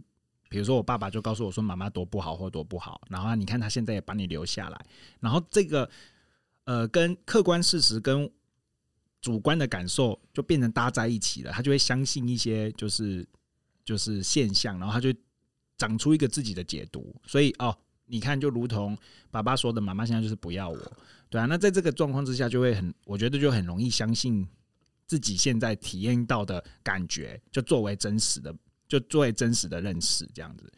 [0.50, 4.86] 比如说我爸爸就告诉我说妈妈多不好或多不好，然后你看他现在也把你留下来，
[5.22, 5.90] 然后这个
[6.66, 8.30] 呃跟客观事实跟
[9.22, 13.26] 主观的感受就变成搭在一起了，他就会相信一些就是
[13.86, 15.14] 就是现象，然后他就
[15.78, 17.74] 长出一个自己的解读，所以哦。
[18.12, 18.98] 你看，就如同
[19.30, 20.98] 爸爸说的，妈妈现在就是不要我，
[21.30, 21.46] 对啊。
[21.46, 24.44] 那在这个状况之下，就会很，我觉得就很容易相信
[25.06, 28.52] 自己现在体验到的感觉，就作为真实的，
[28.90, 30.70] 就作为真实的认识这样子。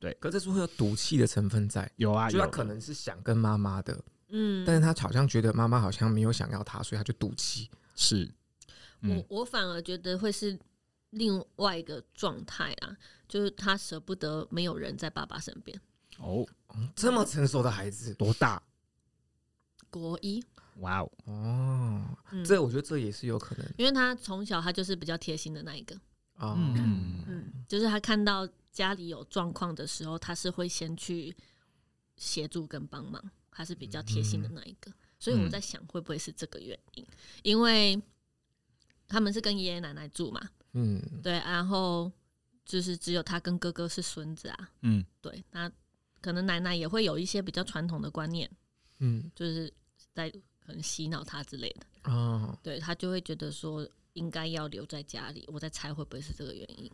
[0.00, 7.70] 对，可是会有赌气的成分在，有啊，就他可能是想跟妈妈的，嗯，但是他好像觉得妈妈好像没有想要他，所以他就赌气。
[7.94, 8.28] 是，
[9.02, 10.58] 嗯、我我反而觉得会是
[11.10, 12.96] 另外一个状态啊，
[13.28, 15.80] 就是他舍不得没有人在爸爸身边。
[16.18, 16.44] 哦。
[16.94, 18.62] 这么成熟的孩子多大？
[19.90, 20.40] 国一。
[20.76, 21.10] 哇哦！
[21.24, 25.94] 哦，这我觉得这也是有可能，因为他从小他就是比较贴心的那一个。
[26.40, 31.34] 哦，嗯，就是他看到家里有状况的时候，他是会先去
[32.16, 34.92] 协助跟帮忙，他是比较贴心的那一个。
[35.18, 37.06] 所以我在想，会不会是这个原因？
[37.42, 38.00] 因为
[39.06, 40.40] 他们是跟爷爷奶奶住嘛，
[40.72, 42.10] 嗯，对，然后
[42.64, 45.70] 就是只有他跟哥哥是孙子啊，嗯，对，那
[46.22, 48.50] 可能奶奶也会有一些比较传统的观念，
[49.00, 49.70] 嗯，就是
[50.14, 53.86] 在可能洗脑他之类的，哦，对，他就会觉得说
[54.20, 55.44] 应该要留在家里。
[55.48, 56.90] 我在猜会不会是这个原因？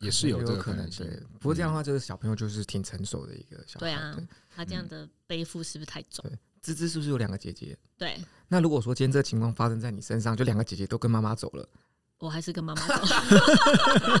[0.00, 1.04] 也是有这个可能性。
[1.40, 3.86] 不过这样的话，这个小朋友就是挺成熟的一个小孩。
[3.86, 4.16] 对啊，
[4.54, 6.24] 他这样的背负是不是太重？
[6.62, 7.76] 芝芝是不是有两个姐姐？
[7.96, 8.16] 对。
[8.46, 11.68] 那如果说今天这个情况发生在你身上，就两个姐姐都跟妈妈走了，
[12.18, 12.94] 我还是跟妈妈走。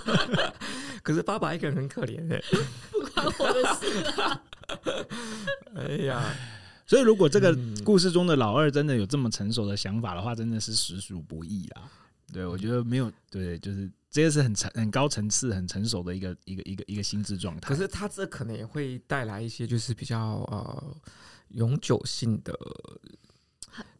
[1.02, 2.42] 可是爸爸一个人很可怜哎，
[2.90, 4.42] 不关我的事啊。
[5.76, 6.34] 哎呀，
[6.86, 11.90] 所以如果这个故事中的老二真的有这么成熟的想法的话，真的是实属不易啊。
[12.32, 17.68] 对，我觉得没有对，就是这个是很成很高层次、很成熟的一个一个一个一个心智状态。
[17.68, 20.18] 可是他这可能也会带来一些，就是比较
[20.50, 20.96] 呃。
[21.52, 22.54] 永久性的，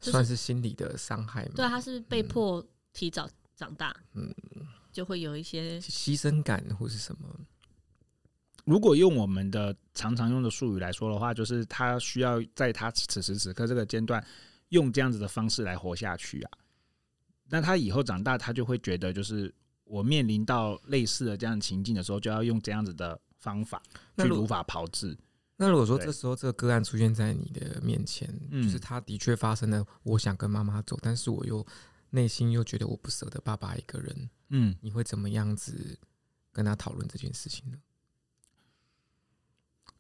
[0.03, 1.53] 算是心理的伤害吗？
[1.57, 2.63] 对，他是被迫
[2.93, 4.31] 提早长大，嗯，
[4.93, 7.27] 就会有一些牺牲感或是什么。
[8.67, 14.23] 如果用我们的常常用的术语来说的话，就是他需要在他此时此刻这个阶段
[14.69, 16.51] 用这样子的方式来活下去啊。
[17.49, 23.83] 那他以后长大，他就会觉得，就是我面临到类似的这样情境的时候，就要用这样子的方法
[24.17, 25.17] 去如法炮制。
[25.57, 31.67] 那如果说这时候这个个案出现在你的面前，就是他的确发生了，我想跟妈妈走，但是我又
[32.11, 35.99] 内心又觉得我不舍得爸爸一个人，嗯，你会怎么样子
[36.53, 37.79] 跟他讨论这件事情呢？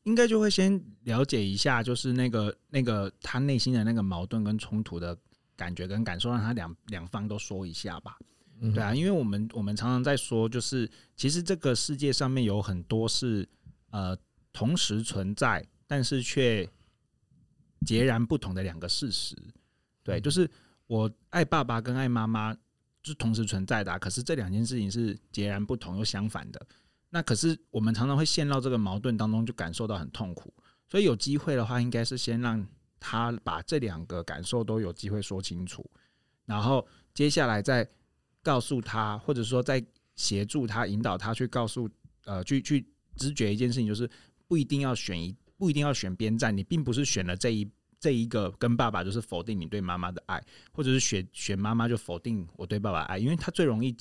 [0.04, 5.18] 应该就会先了解一下，就是那个那个他内心的那个矛盾跟冲突的
[5.58, 8.16] 感觉跟感受，让他两两方都说一下吧。
[8.72, 13.46] 对啊，因为我们我们常常在说，就是其实这个世界上面有很多是
[13.90, 14.16] 呃。
[14.50, 16.68] 同时存在，但是却
[17.86, 19.36] 截然不同的两个事实。
[20.02, 20.50] 对，就是
[20.88, 22.56] 我爱爸爸跟爱妈妈
[23.04, 26.66] 是同时存在的啊，可是这两件事情是截然不同又相反的。
[27.10, 30.52] 那可是我们常常会陷到这个矛盾当中，就感受到很痛苦。
[30.88, 32.66] 所以有机会的话，应该是先让
[33.00, 35.88] 他把这两个感受都有机会说清楚，
[36.44, 37.88] 然后接下来再
[38.42, 39.84] 告诉他，或者说再
[40.16, 41.88] 协助他引导他去告诉
[42.24, 44.08] 呃，去去直觉一件事情，就是。
[44.48, 46.56] 不一定要选一，不一定要选边站。
[46.56, 53.18] 你并不是选了这一这一个跟爸爸，就是否定你对妈妈的爱，或者是选选妈妈就否定我对爸爸爱。
[53.18, 53.94] 因为他最容易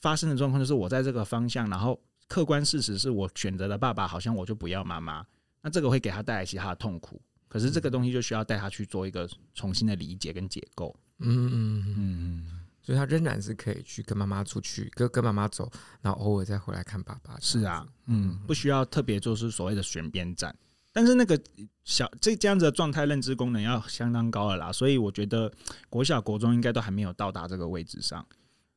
[0.00, 5.26] 发生的状况就是我在这个方向，然后客观事实是我选择了爸爸，好像我就不要妈妈。
[5.60, 7.20] 那这个会给他带来其他的痛苦。
[7.54, 10.92] 可是这个东西就需要带他去做一个重新的理解跟解构。
[11.20, 12.60] 嗯嗯嗯。
[12.82, 15.70] 所以他仍然是可以去跟妈妈出去，跟跟妈妈走，
[16.02, 17.38] 然后偶尔再回来看爸爸。
[17.40, 20.52] 是啊，嗯，不需要特别就是所谓的选边站，
[20.92, 21.40] 但是那个
[21.84, 25.48] 小这这样子的状态认知功能要相当高了啦，所以我觉得
[25.88, 28.26] 国小国中应该都还没有到达这个位置上。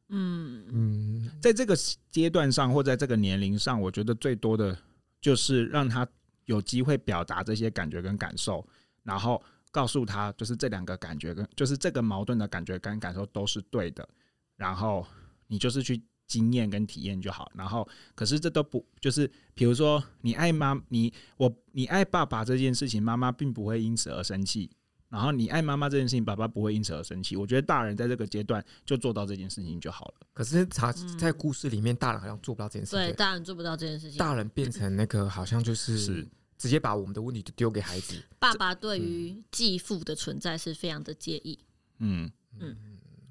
[0.10, 1.76] 嗯嗯，在这个
[2.12, 4.78] 阶段上或在这个年龄上，我觉得最多的
[5.20, 6.08] 就是让他
[6.48, 8.68] 有机会表达这些感觉跟感受，
[9.04, 9.42] 然后。
[9.70, 14.08] 告诉他，就是这两个感觉跟就是这个矛盾的感觉跟感受都是对的，
[14.56, 15.06] 然后
[15.46, 17.52] 你就是去经验跟体验就好。
[17.54, 24.72] 然后，可是这都不就是，比如说你爱妈，你我你爱爸爸这件事情，妈妈并不会因此而生气。
[25.10, 27.36] 然后你爱妈妈这件事情，爸爸不会因此而生气。
[27.36, 30.28] 我觉得大人在这个阶段就做到这件事情就好了。
[30.34, 33.00] 可是他在故事里面，大人好像做不到这件事情。
[33.00, 34.18] 对，大人做不到这件事情。
[34.18, 35.98] 大人变成那个好像就是。
[35.98, 38.20] 是直接把我们的问题就丢给孩子。
[38.40, 41.60] 爸爸对于继父的存在是非常的介意。
[42.00, 42.76] 嗯嗯，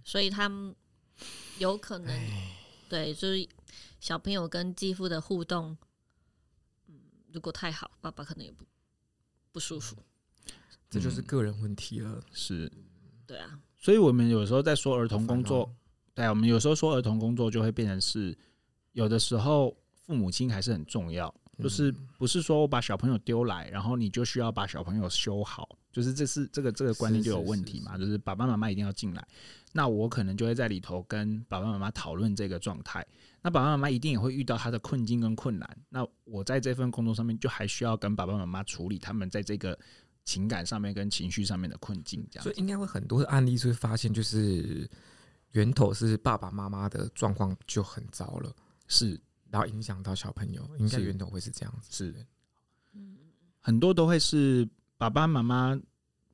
[0.05, 0.73] 所以他们
[1.59, 2.09] 有可能
[2.89, 3.49] 对，就是
[3.99, 5.77] 小朋友跟继父的互动，
[6.87, 6.95] 嗯，
[7.33, 8.65] 如果太好，爸爸可能也不
[9.51, 9.97] 不舒服。
[10.89, 12.21] 这就是个人问题了。
[12.33, 12.71] 是，
[13.27, 13.59] 对啊。
[13.77, 15.71] 所以我们有时候在说儿童工作，
[16.15, 18.37] 对，我们有时候说儿童工作就会变成是，
[18.93, 21.35] 有的时候父母亲还是很重要。
[21.59, 27.97] 就是不是说我把小朋友丢来，然后你就需要把小朋友修好，就是这是这个这个观念就有问题嘛？
[27.97, 29.27] 就是爸爸妈妈一定要进来，
[29.73, 33.03] 那我可能就会在里头跟爸爸妈妈讨论这个状态。
[33.41, 35.67] 那爸爸妈妈一定也会遇到他的困境跟困难。
[35.89, 39.79] 那我在这份工作上面就还需要跟爸爸妈妈处理他们在这个
[40.27, 42.23] 情感上面跟情绪上面的困境。
[42.31, 44.87] 这样，所以应该会很多的案例是会发现，就是
[45.53, 48.55] 源头是爸爸妈妈的状况就很糟了，
[48.87, 49.19] 是。
[49.49, 52.27] 然后影响到小朋友，应该源头会是这样子，是的，
[53.61, 55.81] 很多都会是爸爸妈妈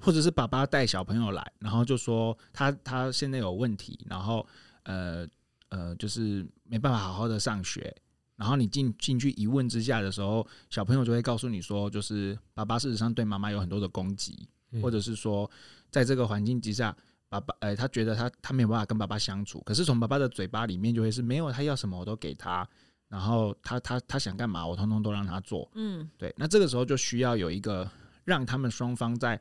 [0.01, 4.45] 或者是爸爸带小朋友来，然后就说他他现在有问题，然后
[4.85, 5.29] 呃
[5.69, 7.95] 呃就是没办法好好的上学，
[8.43, 14.49] 然后你进进去一问之下的时候，小朋友就会告诉你说，就是爸爸事实上对妈妈有很多的攻击，
[14.83, 15.49] 或者是说，
[15.93, 16.93] 在这个环境之下，
[17.29, 22.69] 爸爸呃，他觉得他他没有办法跟爸爸相处，可是从爸爸的嘴巴里面就会是没有，他要什么我都给他，
[23.07, 27.89] 然后他他他想干嘛我通通都让他做，嗯，对，那这个时候就需要有一个
[28.25, 29.41] 让他们双方在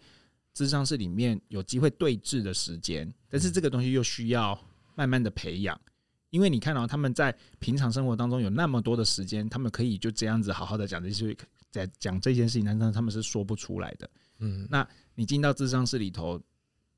[0.53, 4.55] 智商室里面有机会对峙的时间，但是这个东西又需要
[4.93, 5.75] 慢慢的培养。
[6.32, 11.38] 因为你看到他们在平常生活当中有那么多的时间，他们可以就这样子好好的讲这些，
[11.70, 14.10] 在讲这件事情，但是他们是说不出来的。
[14.39, 16.41] 嗯，那你进到智商室里头，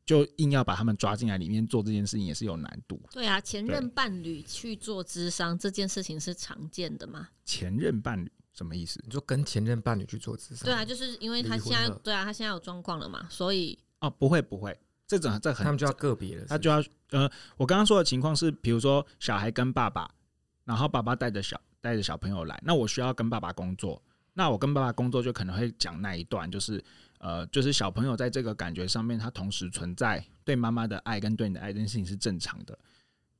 [0.05, 3.01] 就硬要把他们抓进来里面做这件事情，也是有难度。
[3.11, 7.27] 对啊，前任伴侣去做智商这件事情是常见的吗？
[7.43, 9.01] 前任伴侣什么意思？
[9.03, 10.65] 你说跟前任伴侣去做智商？
[10.65, 14.79] 对啊，就是因为他现在对啊，他现在有状况了嘛，所以哦，不会不会。
[15.17, 20.09] 这种这很，他们就要个别了，他就要呃，我刚刚说的情况是，比如说小孩跟爸爸，
[20.65, 24.01] 然后爸爸带着小带着小朋友来，那我需要跟爸爸工作，
[24.33, 26.83] 那我跟爸爸工作就可能会讲那一段，就是
[27.19, 32.77] 呃，就是小朋友在这个感觉上面，他同时存在对妈妈的爱跟对你的爱这件事情是正常的，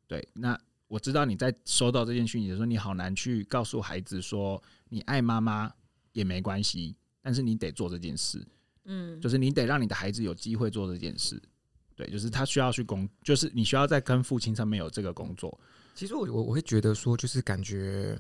[0.08, 0.28] 对。
[0.34, 5.72] 那我知道你在收到这件讯息的时候，你好难去告诉孩子说你爱妈妈
[6.12, 8.46] 也没关系，但是你得做这件事，
[8.86, 11.42] 嗯，就是你得让你的孩子有机会做这件事。
[11.96, 15.60] 对，就是他需要去工，就是你需要在跟父亲上面有这个工作。
[15.96, 18.18] 其实我我我会觉得说，就是感觉，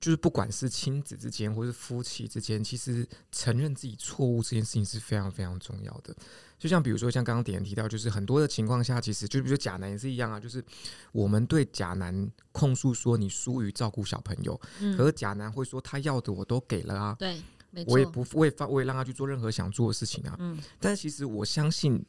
[0.00, 6.14] 就是不管是亲子之间或是夫妻之间，其实承认自己错误这件事情是非常非常重要的。
[6.56, 10.64] 就像比如说，像刚刚点提到，就是很多的情况下，其实就比如说甲男也是一样啊，就是
[11.10, 17.42] 我们对贾男控诉说你疏于照顾小朋友，嗯，可是贾男会说他要的我都给了啊，对，
[17.86, 22.06] 我也不会放，我也让他去做任何想做的事情啊，嗯，但是其实我相信。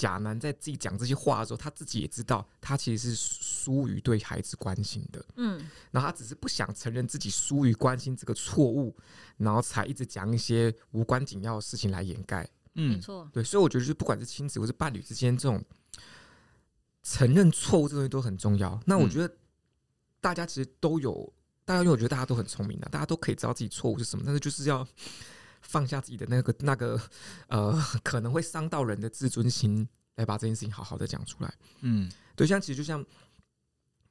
[0.00, 5.22] 甲男在自己讲这些话的时候，他自己也知道，他其实是疏于对孩子关心的。
[5.36, 8.96] 嗯，然后他只是不想承认自己疏于关心这个错误，
[9.36, 12.48] 然后才一直讲一些无关紧要的事情来掩盖。
[12.76, 13.28] 嗯，没错。
[13.30, 15.62] 对，所以我觉得，就是不管是亲子或是伴侣之间，这种
[17.02, 18.80] 承认错误这东西都很重要。
[18.86, 19.30] 那我觉得
[20.18, 21.30] 大家其实都有，
[21.66, 24.88] 大家因为我觉得大家都很聪明的，大家都可以知道自己错误是什么，但是就是要。
[25.60, 27.00] 放下自己的那个那个
[27.48, 31.54] 呃， 可能会伤到人的自尊心，来把这件事情好好的讲出来。
[31.80, 33.04] 嗯，对，像其实就像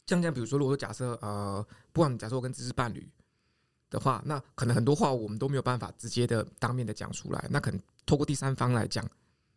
[0.06, 3.08] 像这样，比如说，如果说假设呃，不管假设我跟这是伴侣
[3.90, 9.08] 的话，那可能很多话我们都没有办法直接的当面的讲出来，那可能透过第三方来讲，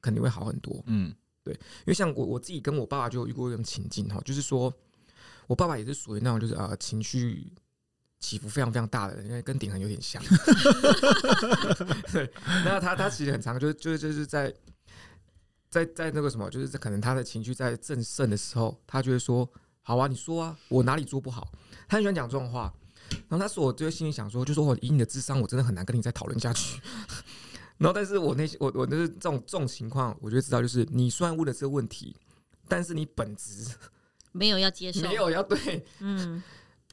[0.01, 0.83] 肯定会好很多。
[0.87, 4.73] 嗯，对，因为像我我自己跟我爸爸就有遇过一种情境哈，就是说
[5.47, 7.53] 我爸爸也是属于那种就是呃情绪。
[8.23, 10.23] 起伏非常非常大的，因为跟鼎恒有点像。
[12.13, 12.33] 对，
[12.65, 14.55] 那他他其实很长，就就就是在
[15.69, 19.47] 在在那个什么，就是可能他的情绪在正盛的时候，他就会说
[19.83, 21.53] ：“好啊，你说啊，我哪里做不好？”
[21.89, 22.73] 他很喜欢讲这种话。
[23.29, 26.81] 然后他说：“我就会心里想说，就说我以你的智商，我真的很难跟你再讨论下去。
[27.77, 32.17] ”然后，但是我那些我我那是这种这种情况，我就知道，就是你虽然问了这个问题，
[32.69, 33.67] 但是你本质
[34.31, 36.43] 没有要接受，没有要对，嗯。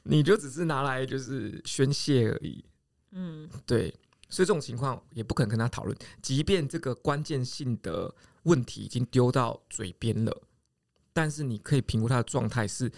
[0.02, 2.64] 你就只是拿来就是宣泄而已，
[3.10, 3.90] 嗯，对，
[4.28, 10.42] 所以这种情况也不可能跟他讨论，即便这个关键性的问题已经丢到嘴边了，
[11.12, 12.90] 但是你可以评估他的状态是，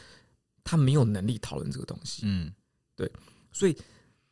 [0.62, 2.52] 他没有能力讨论这个东西，嗯，
[2.94, 3.10] 对，
[3.50, 3.76] 所以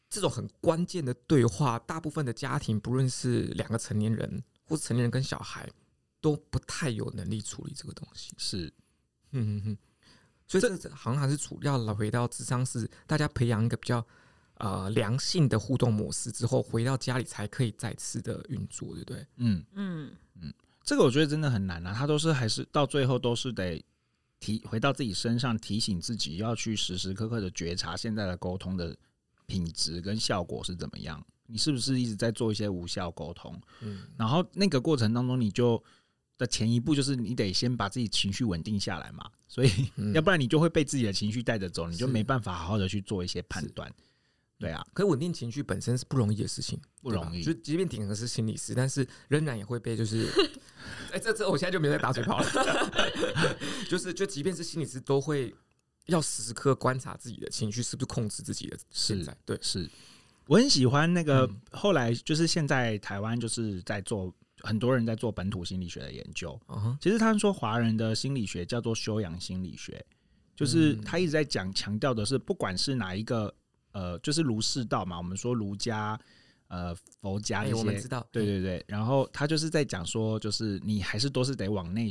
[0.08, 5.68] 这种很关键的对话，大部分的家庭，不论是两个成年人或是成年人跟小孩，
[6.20, 8.66] 都不太有能力处理这个东西，是，
[9.32, 9.78] 嗯嗯嗯。
[10.50, 14.04] 所以这好像还是主要了回到智商是，大家培养一个比较
[14.54, 19.26] 呃良性的互动模式之后，回到家里才可以再次的运作，对不对？
[19.36, 20.10] 嗯嗯
[20.40, 23.80] 嗯，这个我觉得真的很难啊，他都是还是到最后都是得
[24.40, 28.96] 提回到自己身上，提醒自己要去时时刻刻的觉察现在的沟通的
[29.46, 33.56] 品质跟效果是怎么样，你是不是一直在做一些无效沟通？
[33.82, 35.80] 嗯，然后那个过程当中你就。
[36.38, 39.70] 的前一步就是你得先把自己情绪稳定下来嘛，所以
[40.14, 43.92] 要不然你就会被自己的情绪带着走，你就没办法好好的去做一些判断。
[44.60, 47.42] 对啊，可是稳定情绪本身是不容易的事情，不容易。
[47.42, 50.28] 就即便顶的是心理师，但是仍然也会被就是，
[51.10, 52.46] 哎，这这我现在就没在打嘴炮了。
[53.90, 55.52] 就是就即便是心理师，都会
[56.06, 58.78] 要时刻观察自己的情绪是不是控制自己的。
[58.90, 59.90] 现在对，是
[60.46, 64.32] 我很喜欢那个后来就是现在台湾就是在做。
[64.62, 66.58] 很多人在做本土心理学的研究，
[67.00, 70.04] 其实他们说华人的心理学叫做修养心理学，
[70.54, 73.52] 就是他一直在讲强调的是，不管是哪一个
[73.92, 76.18] 呃，就是儒释道嘛，我们说儒家、
[76.68, 82.08] 呃佛家我们知道，对对对，然后他就是在讲说，就是你还是都是得往内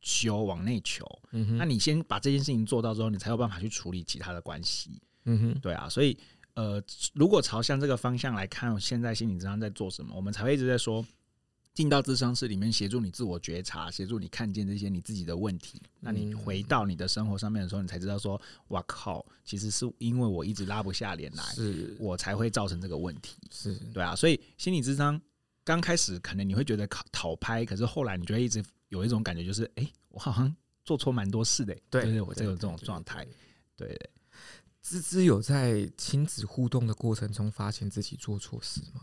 [0.00, 5.00] 修，往内求，嗯那你先把这件事情做到之后，你才有办法去处理其他的关系。
[5.24, 6.16] 嗯哼，对啊，所以
[6.54, 6.82] 呃，
[7.14, 11.04] 如果朝向这个方向来看，现在心理智商在做什么，我们才会一直在说。
[11.76, 15.78] 进到智商室里面协助你自我觉察，协助你看见这些你自己的问题。
[16.00, 25.20] 那你回到你的生活上面的时候，你才知道说：“哇靠，其实是因为我一直拉不下脸来，是我才会造成这个问题。”是对啊，所以心理智商
[25.64, 31.76] 刚开始可能你会觉得讨讨拍，可是后来你就会一直有一种感觉，就是哎、欸，我好像做错蛮多事的。
[31.90, 33.22] 对，对，我这有这种状态。
[33.76, 34.10] 对，对，
[34.82, 39.02] 孜孜有在亲子互动的过程中发现自己做错事吗？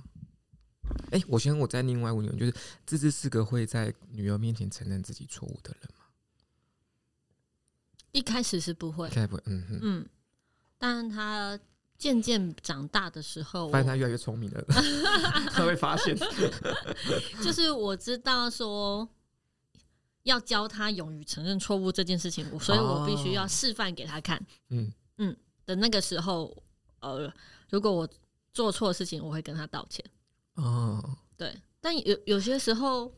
[1.12, 2.54] 哎、欸，我先我再另外问你，就是
[2.86, 6.06] 芝芝是个会在女儿面前承认自己错误的人吗？
[8.12, 10.06] 一开始是不会，开始不会，嗯哼嗯，
[10.78, 11.58] 但他
[11.98, 14.64] 渐渐长大的时候，发现他越来越聪明了，
[15.52, 16.16] 他会发现，
[17.42, 19.08] 就是我知道说
[20.24, 26.56] 要教他勇于承认错误这件事情，所以我必须要示范给他看，嗯嗯的那个时候，
[27.00, 27.34] 呃，
[27.70, 28.08] 如果我
[28.54, 30.04] 做错事情，我会跟他道歉。
[30.56, 33.12] 哦，对，但有有些时候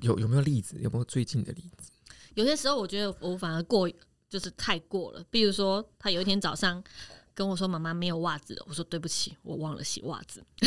[0.00, 0.76] 有有没有例子？
[0.80, 1.90] 有没有最近的例子？
[2.34, 3.90] 有些时候我觉得我反而过
[4.28, 5.24] 就是太过了。
[5.30, 6.82] 比如说，他有一天早上
[7.34, 10.44] 跟我说：“妈妈没有袜子了。”我说：“对不起，我忘了洗袜子。”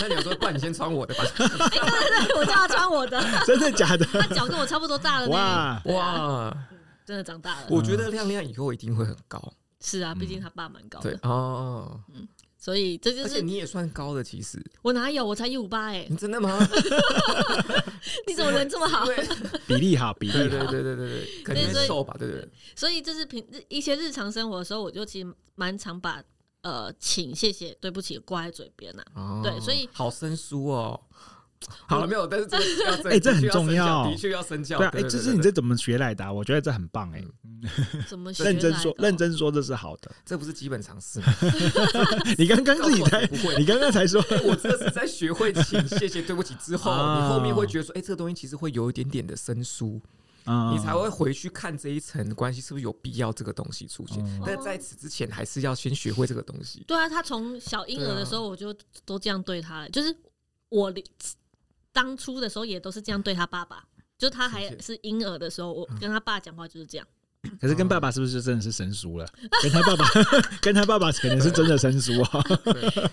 [0.00, 4.04] 那你有说：“不然你先穿我的吧。”哎，对对对，我叫他穿我的， 真的假的？
[4.06, 6.68] 他脚跟我差不多大了，哇哇，
[7.04, 7.66] 真的长大了。
[7.70, 9.52] 我觉得亮亮以后一定会很高。
[9.80, 11.10] 是啊，毕竟他爸蛮高的。
[11.10, 12.26] 对哦，嗯。
[12.62, 16.56] 所以这就是，你也算高的，其实我哪有，我才一五八哎，你真的吗？
[18.28, 19.04] 你怎么人这么好？
[19.66, 22.14] 比例好，比例对对对对对对，肯定瘦吧？
[22.16, 22.48] 对对对。
[22.76, 26.22] 所以这是平一些日常生活的时候，我就其实蛮常把
[26.62, 29.02] 呃，请、谢谢、对不起挂在嘴边呐。
[29.42, 31.00] 对，所以好生疏哦。
[31.86, 32.26] 好了没有？
[32.26, 34.78] 但是这个要哎，这很重要，的确要身教。
[34.78, 36.32] 对啊，哎，这是你这怎么学来的？
[36.32, 37.22] 我觉得这很棒哎。
[38.08, 38.42] 怎么学？
[38.44, 41.26] 认真说，认真说这是好的， 这不是基本常识吗？
[42.36, 50.00] 你刚刚自己才不会，你刚刚才说，我这是在学会请谢谢对不起之后，你后面会觉得说，哎，这个东西其实会有一点点的生疏，
[50.72, 54.42] 你才会回去看这一层关系是不是有必要这个东西出现。
[54.44, 56.82] 但在此之前，还是要先学会这个东西。
[56.88, 60.12] 对啊，他从小婴儿的时候，我就都这样对他了，就是
[60.68, 60.92] 我。
[61.92, 63.84] 当初的时候也都是这样对他爸爸，
[64.18, 67.06] 就他还是婴儿的时候，我跟他爸讲话就是这样。
[67.60, 69.28] 可是跟爸爸是不是就真的是生疏了？
[69.62, 70.06] 跟他爸爸，
[70.62, 72.42] 跟他爸爸可能是真的生疏啊。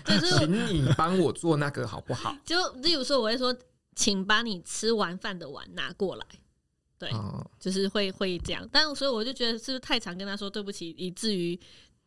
[0.04, 2.36] 就是请你帮我做那个好不好？
[2.44, 3.54] 就例如说，我会说，
[3.96, 6.24] 请把你吃完饭的碗拿过来。
[6.96, 7.10] 对，
[7.58, 8.68] 就是会会这样。
[8.70, 11.58] 但所以我就觉得，是不是太常跟他说对不起，以至于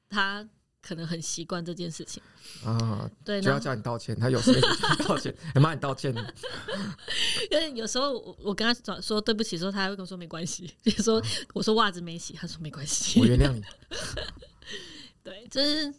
[0.10, 0.48] 他。
[0.86, 2.22] 可能很习惯这件事情
[2.66, 4.14] 啊，对，就要叫你道歉。
[4.20, 6.14] 他有时候道歉，还 骂你道歉。
[7.50, 10.70] 因为有时候我跟他说对不起的时候，他还会跟我说没关系。
[10.84, 11.24] 比如说
[11.54, 13.64] 我说袜子没洗，他说没关系，我原谅你。
[15.24, 15.94] 对，就是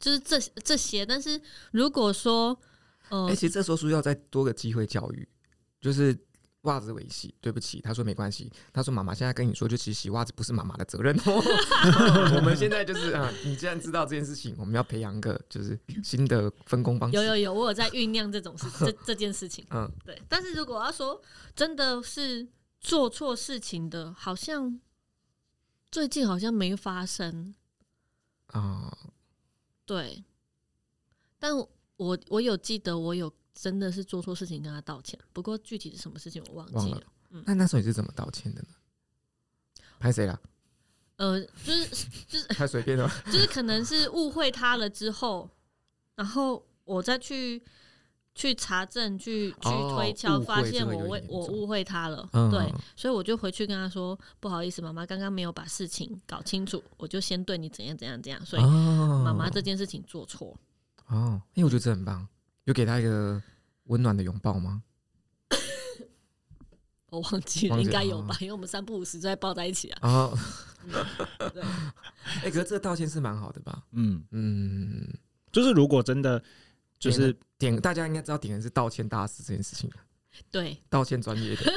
[0.00, 1.06] 就是这这些。
[1.06, 1.40] 但是
[1.70, 2.58] 如果说，
[3.10, 5.28] 呃，欸、其实这时候是不是要再多个机会教育，
[5.80, 6.18] 就是。
[6.62, 7.80] 袜子未洗，对不起。
[7.80, 8.52] 他说没关系。
[8.72, 11.40] 他说妈妈现在跟你说，就其实洗袜子不是妈妈的责任哦。
[12.36, 17.16] 我们现在就是啊，你既然知道这件事情，我们要培养个就是新的分工方式。
[17.16, 19.66] 有有有，我有在酝酿这种事， 这这件事情。
[19.70, 20.20] 嗯，对。
[20.28, 21.20] 但是如果要说
[21.56, 22.46] 真的是
[22.78, 24.80] 做错事情的，好像
[25.90, 27.54] 最近好像没发生
[28.48, 28.96] 啊。
[29.86, 30.24] 对。
[31.38, 33.32] 但我我有记得我有。
[33.54, 36.98] 真的是做错事情跟他道歉，不过具体是什么事情我忘记了。
[36.98, 37.02] 了。
[37.30, 38.68] 嗯，那那时候你是怎么道歉的呢？
[39.98, 40.40] 拍谁了？
[41.16, 41.86] 呃，就是
[42.26, 45.50] 就是太随便了，就是可能是误会他了之后，
[46.14, 47.62] 然后我再去
[48.34, 52.26] 去查证、去去推敲，哦、发现我为我误会他了。
[52.32, 60.56] 嗯、对，所以我就回去跟他说：“不好意思，妈妈刚刚没有把事情搞清楚，我就先对你怎样怎样怎样，所以妈妈这件事情做错。”
[61.08, 62.26] 哦，因为我觉得这很棒。
[62.70, 63.42] 有给他一个
[63.84, 64.82] 温暖的拥抱吗？
[67.10, 70.08] 我忘记了，应该有吧，因为我们三不五时在抱在一起啊。
[70.08, 70.38] 哦，
[71.52, 71.62] 对。
[72.44, 73.82] 哎，可是这个道歉是蛮好的吧？
[73.92, 75.12] 嗯嗯，
[75.50, 76.42] 就是如果真的
[76.98, 79.90] 就是点，大家应该知道点的是道歉大师这件事情。
[80.50, 81.72] 对，道歉专业的。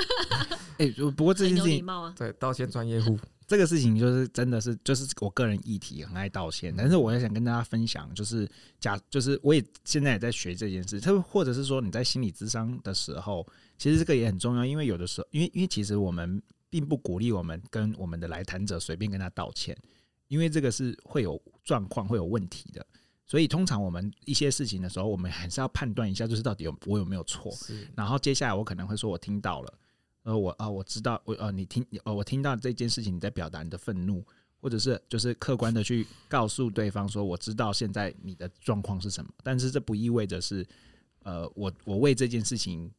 [0.77, 1.83] 哎，不过这件事情，
[2.15, 3.17] 对，道歉专业户。
[3.53, 8.49] 这个事情就是真的是就是我个人议题很爱道歉，但是我也想跟大家分享，就是
[8.79, 13.45] 假就是我也现在也在学这件事，特别或者是说你在心理咨商的时候，
[13.77, 19.77] 其实这个也很重要，因为有的时候，因为因为其实我们并不鼓励我们跟我们的来谈者随便跟他道歉，
[20.29, 22.83] 因为这个是会有状况会有问题的，
[23.27, 27.51] 所以通常我们一些事情的时候，我们还是要判断一下，就是到底有我有没有错，
[27.95, 29.73] 然后接下来我可能会说我听到了。
[30.23, 34.25] 呃，我啊，我知道，我呃，你听，呃，我听到这件事情，你在表达你的愤怒，
[34.61, 40.65] 或者是就是客观的去告诉对方说，我知道现在你的状况是什么，但是这不意味着是，
[41.23, 42.89] 呃，我我为这件事情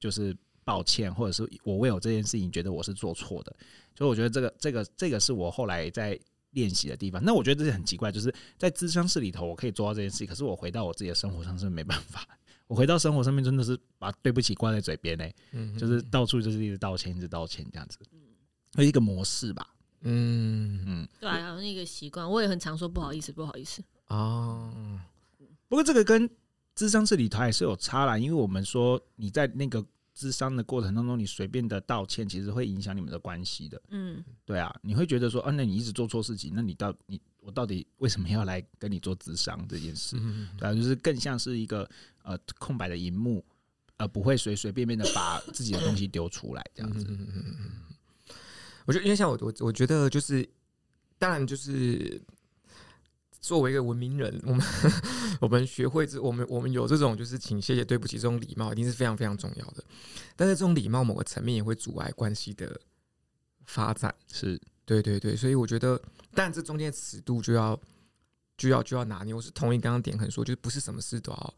[0.00, 3.54] 就是抱歉，或者是我为我这件事情觉得我是做错的，
[3.96, 6.18] 所以我觉得这个这个这个是我后来在
[6.50, 7.22] 练习的地方。
[7.24, 12.26] 那我觉得这是很奇怪，就是在咨商室里头我可以做到这件事情，可是我回到我自己的生活上是没办法。
[12.68, 17.98] 我回到生活上面真的是把对不起挂在嘴边呢，就是到处就是一直道歉，一直道歉这样子，
[18.74, 19.74] 有一个模式吧。
[20.02, 23.82] 嗯嗯，对啊，那个习惯，我也很常说不好意思，不好意思。
[24.06, 24.72] 哦，
[25.66, 26.30] 不过这个跟
[26.74, 33.82] 智商是里头还是有差啦，因为我们说你在那个智商的过程当中，你随便的道歉，其实会影响你们的关系的。
[33.88, 40.16] 嗯，对啊，你会觉得说，啊，那你一直做错事情，那你到你我到底为什么要来跟你做智商这件事？
[40.58, 41.88] 对啊，就是更像是一个。
[42.24, 43.42] 呃，空白的荧幕，
[43.96, 47.06] 呃，不会随随便便的把自己的东西丢出来，这样子。
[47.08, 48.34] 嗯嗯嗯，
[48.84, 50.46] 我觉得，因为像我，我我觉得就是，
[51.18, 52.20] 当然就是
[53.40, 54.66] 作为一个文明人，我们
[55.40, 59.82] 我们学会这，我们我们有这种就是请谢谢对不起这种礼貌，一定是非常非常重要的。
[60.36, 62.78] 但是这种礼貌某个层面也会阻碍关系的
[63.64, 64.14] 发展。
[64.30, 65.98] 是，对对对，所以我觉得，
[66.38, 67.78] 但这中间的尺度就要
[68.56, 69.34] 就要就要拿捏。
[69.34, 71.54] 我是同意刚刚点很说，就是不是什么事都要。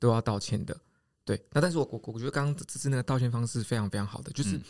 [0.00, 0.78] 都要道歉的，
[1.24, 1.42] 对。
[1.52, 4.60] 那但是我我我觉得刚刚这次那个道歉方式非常非常好的，就是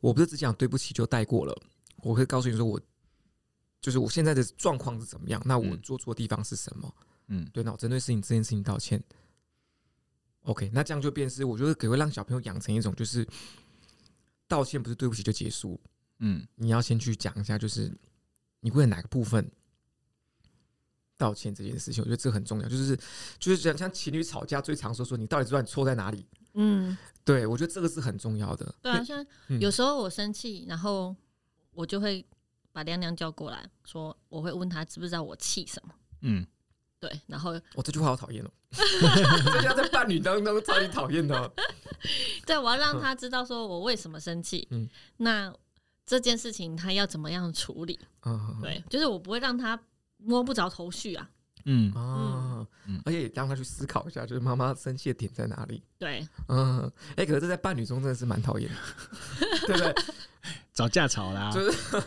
[0.00, 1.56] 我不是只讲对不起就带过了，
[2.02, 2.78] 我会告诉你说我
[3.80, 6.94] 就是我现在的状况是怎么样，那我做错地方是什么？
[7.28, 7.62] 嗯，对。
[7.62, 9.02] 那我针对事情这件事情道歉。
[10.42, 13.26] OK，那这样就变是我觉得可会让小朋友养成一种就是
[14.46, 15.80] 道歉不是对不起就结束，
[16.18, 17.90] 嗯，你要先去讲一下，就是
[18.64, 19.48] 你会哪个部分。
[21.16, 22.68] 道歉这件事情，我觉得这很重要。
[22.68, 22.96] 就是，
[23.38, 26.26] 就是讲像情侣吵架，最常说说你到底知道你错在哪里？
[26.54, 28.74] 嗯，对，我觉得这个是很重要的。
[28.82, 29.24] 对啊，像
[29.60, 31.14] 有时候我生气，然后
[31.70, 32.26] 我就会
[32.72, 35.94] 把亮亮叫过来说，我会问他知不知道我气什么？
[36.22, 36.44] 嗯，
[36.98, 37.20] 对。
[37.28, 41.52] 然后我这句话好讨厌哦， 这句话在伴侣当中超级讨厌的。
[42.44, 44.66] 对，我要让他知道说我为什么生气。
[44.72, 44.88] 嗯，
[45.18, 45.54] 那
[46.06, 47.98] 这件事情他要怎么样处理？
[48.24, 49.78] 嗯，对，就是我不会让他。
[50.26, 51.28] 摸不着头绪啊，
[51.66, 55.82] 嗯啊，嗯，而且也让他去思考一下，就是妈妈生气的点在哪里？
[55.98, 58.76] 对，嗯，哎、欸，可是这在伴侣中真的是蛮讨厌的，
[59.66, 59.94] 对不对？
[60.72, 62.02] 找架吵啦，就是，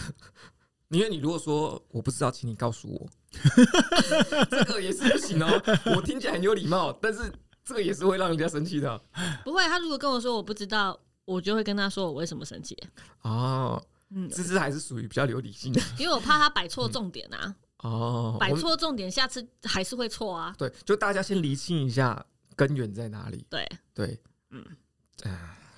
[0.90, 3.08] 因为你如果说我不知道，请你告诉我，
[4.50, 5.62] 这个也是不行哦。
[5.96, 7.32] 我听起来很有礼貌，但是
[7.64, 9.00] 这个也是会让人家生气的。
[9.42, 12.76] 不会，他如果跟我说我不知道，我就会跟他说我为什么生气。
[13.22, 13.82] 哦。
[14.10, 17.56] 嗯，芝芝还是属于比较有理性的， 因为我怕他摆错重点啊。
[17.78, 20.54] 哦， 摆错重点，下次还是会错啊。
[20.56, 23.44] 对，就大家先厘清一下根源在哪里。
[23.50, 24.20] 对对，
[24.50, 24.64] 嗯，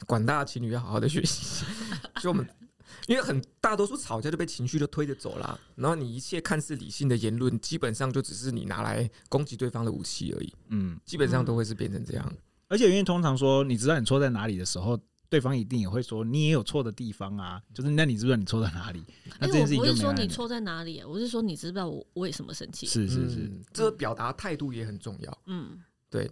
[0.06, 1.64] 广大情侣要好好的学习。
[2.20, 2.46] 就我们，
[3.06, 10.52] 因为很大多数吵架就被情绪就推着走了，然后你一切看似理性的言论，基本上就只是你拿来攻击对方的武器而已。
[10.68, 12.32] 嗯，基本上都会是变成这样。
[12.68, 14.98] 而且因为通常说你知道你错在哪里的时候。
[15.28, 19.04] 对方一定也会说你也有错的地方啊，就是那你知不知道你错在哪里？
[19.40, 22.86] 那这件事情就没、欸、我不是说你错在哪里，我是说你知不知道我为什么生气？
[22.86, 25.38] 是是是，嗯、这个表达态度也很重要。
[25.46, 26.30] 嗯，对，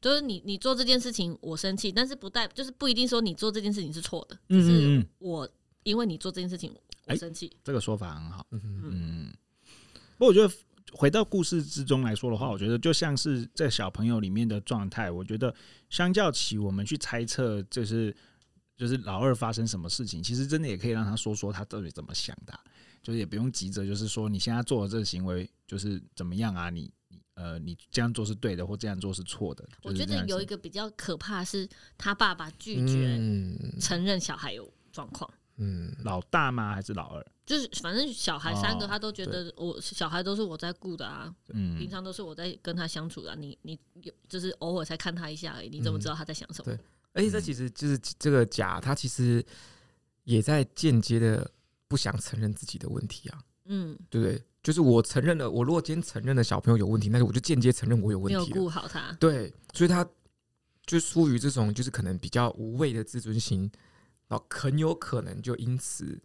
[0.00, 5.48] 就是你你做这件事情我生气，但是不代就是不一定说你做这件事情是错的，就是我
[5.82, 6.74] 因为你做这件事情
[7.06, 7.56] 我生气、欸。
[7.62, 8.46] 这个说法很好。
[8.50, 9.32] 嗯嗯，
[10.16, 10.52] 不过我觉得。
[10.92, 15.08] 回到故事之中来说的话，我觉得就像是在小朋友里面的状态。
[15.08, 15.54] 我觉得
[15.88, 18.12] 相较起我们去猜测，就是
[18.80, 22.58] 就是老二发生什么事情，其实真的也可以让他说说他到底怎么想的，
[23.02, 26.70] 就是也不用急着就是说你现在做的这个行为就是怎么样啊？
[26.70, 29.68] 你你呃，你这样做是对的，或这样做是错的。
[29.82, 31.68] 我觉得有一个比较可怕是，
[31.98, 33.20] 他爸爸拒绝
[33.78, 35.30] 承认小孩有状况。
[35.56, 36.74] 嗯，老大吗？
[36.74, 37.26] 还是老二？
[37.44, 41.30] 就是反正小孩三个，他都觉得我小孩都是我在顾的啊。
[41.48, 43.36] 嗯，平常都是我在跟他相处的啊。
[43.38, 45.68] 你你有就是偶尔才看他一下而已。
[45.68, 46.74] 你怎么知道他在想什么？
[46.74, 46.80] 对，
[47.12, 49.44] 而且这其实就是这个甲，他其实
[50.24, 51.50] 也在间接的
[51.88, 53.38] 不想承认自己的问题啊。
[53.66, 54.42] 嗯，对不对？
[54.62, 59.12] 就是我承认了，我如果今天承认了小朋友有问题，那我就间接承认我有问题，没有顾好他。
[59.20, 60.06] 对，所以他
[60.86, 63.70] 就出于这种就是可能比较无谓的自尊心。
[64.28, 66.16] 然后很有可能就因此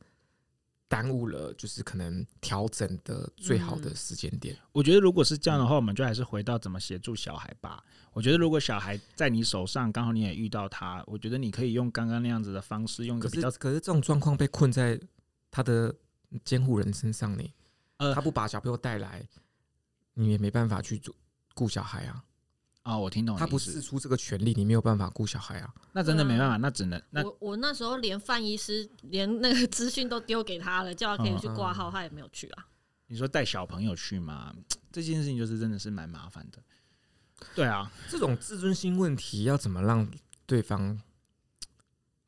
[0.88, 4.56] 耽误了，就是可能调整的最好的时间点。
[4.72, 7.84] 我觉得如果是这样的话，我们就还是回到怎么协助小孩吧。
[8.14, 13.50] 我觉得如果小孩在你手上，刚好你也遇到他，我觉得你可以用刚刚那样子的方式，用一个比较。
[13.52, 15.00] 可是这种状况被困在
[15.52, 15.94] 他的
[16.44, 17.44] 监护人身上呢？
[17.98, 19.28] 呃，他不把小朋友带来，
[20.14, 21.14] 你也没办法去做
[21.54, 22.24] 顾小孩啊。
[22.86, 23.36] 哦，我听懂。
[23.36, 25.74] 他不是出这个权利，你没有办法顾小孩啊。
[25.92, 32.68] 那真的没办法，那只能那我我那时候连范医师连那个资讯都丢给他了，叫他可以去挂号，他也没有去啊。
[33.08, 34.56] 你说带小朋友去吗？
[34.92, 36.60] 这件事情就是真的是蛮麻烦的。
[37.56, 40.08] 对啊，这种自尊心问题要怎么让
[40.46, 41.02] 对方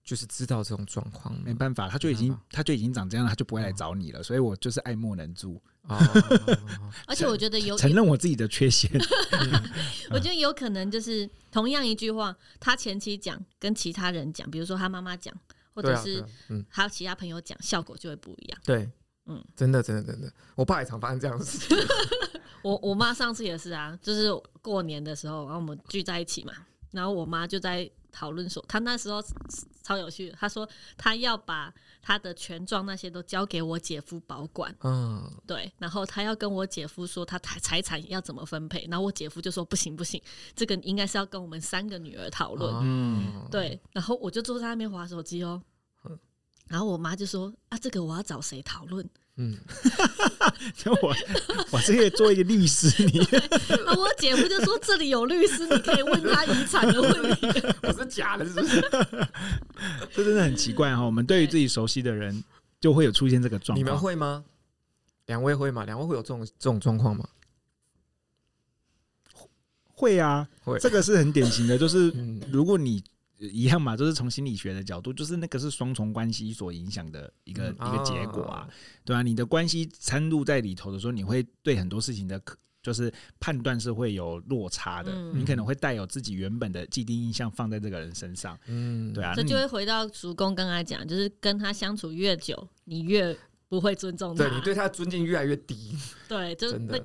[0.03, 1.39] 就是知道这种状况？
[1.43, 4.23] 没办法，他就已经他就已经长这样了，他就不会来找你了。
[4.23, 5.61] 所以我就是爱莫能助。
[5.87, 5.97] 哦，
[7.07, 8.89] 而且我觉得有承认我自己的缺陷。
[10.11, 15.33] 我觉得有可能就是同样一句话，他前期讲跟其他人讲，比如说他妈妈讲，
[15.73, 16.23] 或者是
[16.69, 18.59] 还有其他朋友讲，效果就会不一样。
[18.63, 18.89] 对，
[19.25, 21.77] 嗯，真的，真的，真的，我爸也常发生这样的事情。
[22.63, 24.29] 我我妈上次也是啊，就是
[24.61, 26.53] 过年的时候，然后我们聚在一起嘛，
[26.91, 29.23] 然后我妈就在讨论说，她那时候
[29.83, 30.67] 超有趣的，她说
[30.97, 31.73] 她要把
[32.07, 40.21] 她的权状那些都交给我姐夫保管，嗯，对，然后他要跟我姐夫说他财财产要怎么分配，然后我姐夫就说不行不行，
[40.55, 45.61] 这个应该是要跟我们三个女儿讨论，嗯，对，然后我就坐在那边划手机哦，
[46.69, 49.05] 然后我妈就说啊，这个我要找谁讨论？
[49.39, 49.55] 嗯，
[50.75, 51.15] 就我
[51.71, 53.19] 我这个做一个律师，你
[53.85, 57.47] 那我姐夫就说，这里有律师，你可以问他遗产的问题。
[57.83, 58.81] 我是假的，是不是？
[60.11, 61.03] 这真的很奇怪哈。
[61.03, 62.43] 我们对于自己熟悉的人，
[62.81, 63.79] 就会有出现这个状况。
[63.79, 64.43] 你们会吗？
[65.27, 65.85] 两位会吗？
[65.85, 67.27] 两位会有这种这种状况吗？
[69.93, 70.79] 会啊，会。
[70.79, 72.11] 这个是很典型的，就是
[72.51, 73.03] 如果你。
[73.39, 78.67] 一样嘛，就是从心理学的角度，就是那个是双重关系所影响的一个、嗯、一个结果啊，
[79.05, 82.41] 对啊，你的关系掺入在里头的时候，你会对很多事情的，
[82.81, 93.37] 就是判断是会有落差的，嗯、你可能会带有自己原本的既定印象放在这个人身上，嗯，对啊，这就会回到主公刚才讲，就是跟他相处越久，你越。
[93.69, 95.93] 不会尊重他，对，你对他的尊敬越来越低。
[96.27, 96.97] 对，就那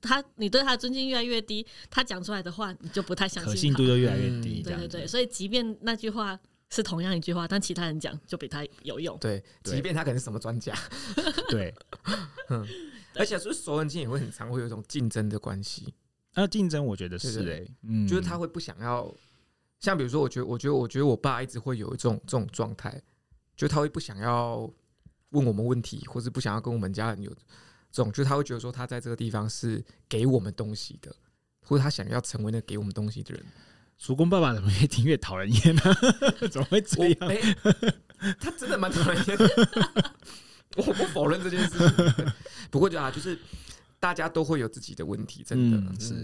[0.00, 4.62] 他，你对他的尊敬越来越低，他讲出来的话你就不太相信，可信度就越来越低。
[4.62, 9.16] 对对对，所以即便那句话是同样一句话，但其他人讲就比他有用。
[9.18, 10.74] 对，即便他可能是什么专家。
[11.48, 11.74] 对，
[12.50, 12.66] 嗯，
[13.14, 15.94] 而且是熟人间也会很常会有一种竞争的关系。
[16.34, 19.12] 那竞争，我觉得是哎，嗯，就是他会不想要，
[19.78, 23.02] 像比如说，我觉得，我觉得，我觉得我爸一直会有一种这种状态，
[23.56, 24.70] 就他会不想要。
[25.30, 27.30] 问我们问题，或是不想要跟我们家人有
[27.92, 31.14] 这种，就是他会觉得说他在这个地方是给我们东西的，
[31.66, 33.44] 或者他想要成为那给我们东西的人。
[33.98, 35.82] 叔公爸爸怎么越听越讨人厌呢？
[36.50, 37.28] 怎么会这样？
[37.28, 37.56] 欸、
[38.40, 40.14] 他真的蛮讨人厌的。
[40.76, 41.78] 我不否认这件事。
[42.70, 43.38] 不过就啊，就是
[43.98, 46.14] 大家都会有自己的问题，真的、嗯、是。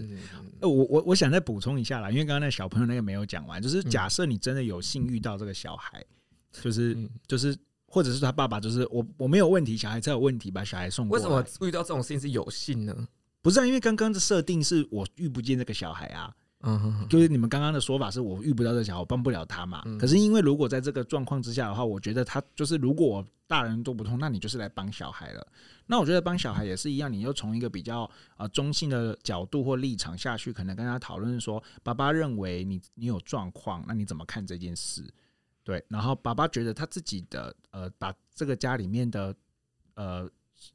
[0.61, 6.03] 呃，我我我想再补充一下啦，因为刚刚那小朋友那个没有讲完，就是假设你真的有幸遇到这个小孩，
[6.51, 7.55] 就是、嗯、就是。
[7.97, 11.23] 或者是他爸爸，就是我，我没有问题，小孩才有问题，把小孩送过来。
[11.23, 13.07] 为什么遇到这种事情是有幸呢？
[13.41, 16.31] 不是啊，因为刚刚的设定是我遇不见这个小孩啊，
[16.61, 19.81] 嗯哼哼，就是你们刚刚的说法是我遇不到这个小孩，我帮不了他嘛。
[19.87, 25.47] 嗯、可是因为如果在这个状况之下的话，我觉得他就是如果我大人做不通，那你就是来帮小孩了。
[25.87, 35.03] 那我觉得帮小孩也是一样，你又从一个比较呃中性的角度或立场下去，可能跟他讨论说，爸爸认为你你有状况，那你怎么看这件事？
[35.67, 39.35] 对，然后爸爸觉得他自己的呃，把这个家里面的
[39.95, 40.25] 呃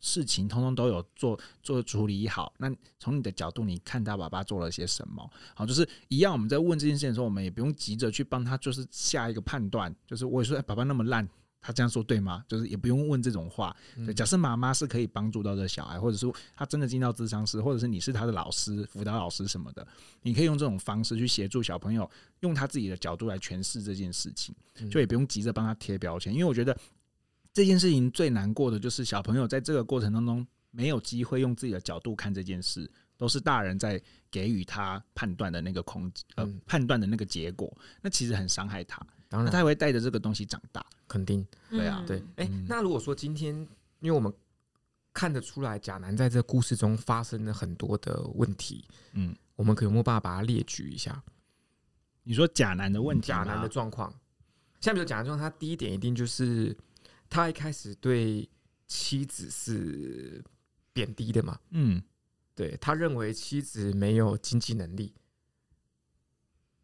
[0.01, 2.53] 事情通通都有做做处理好。
[2.59, 5.27] 那从你的角度，你看他爸爸做了些什么？
[5.55, 6.31] 好，就是一样。
[6.31, 9.97] 我们在问这件事情的时候，我们也不用急着去帮他，就是下一个判断。
[10.07, 11.27] 就是我也说，爸爸那么烂。
[11.63, 12.45] 他这样说对吗？
[12.49, 13.75] 就是也不用问这种话。
[14.05, 19.87] 对，假设妈妈是可以帮助到这小孩，或者说他真的进到智商室，或者是你是他的老师、辅导老师什么的，
[20.23, 22.11] 你可以用这种方式去协助小朋友，
[22.41, 24.53] 用他自己的角度来诠释这件事情，
[24.91, 26.33] 就也不用急着帮他贴标签。
[26.35, 26.77] 因为我觉得
[27.53, 39.07] 这件事情最难过的就是小朋友在这个过程当中没有机会用自己的角度看这件事，都是大人在给予他判断的那个空呃判断的那个结果，那其实很伤害他。
[39.33, 41.45] 当然，他会带着这个东西长大，肯定。
[41.71, 42.23] 对啊，对。
[42.37, 43.55] 哎，那如果说今天，
[44.01, 44.31] 因为我们
[45.15, 51.23] 看得出来，贾南在这个故事中发生了很多的问题，嗯，我们可有没有办法把它列举一下？
[52.25, 54.13] 你说贾南的问题，贾南的状况，
[54.81, 56.77] 像比如贾南状况，他第一点一定就是
[57.31, 58.47] 他一开始对
[58.87, 60.45] 妻子是
[60.93, 62.03] 贬低的嘛，嗯，
[62.55, 65.15] 对，他认为妻子没有经济能力。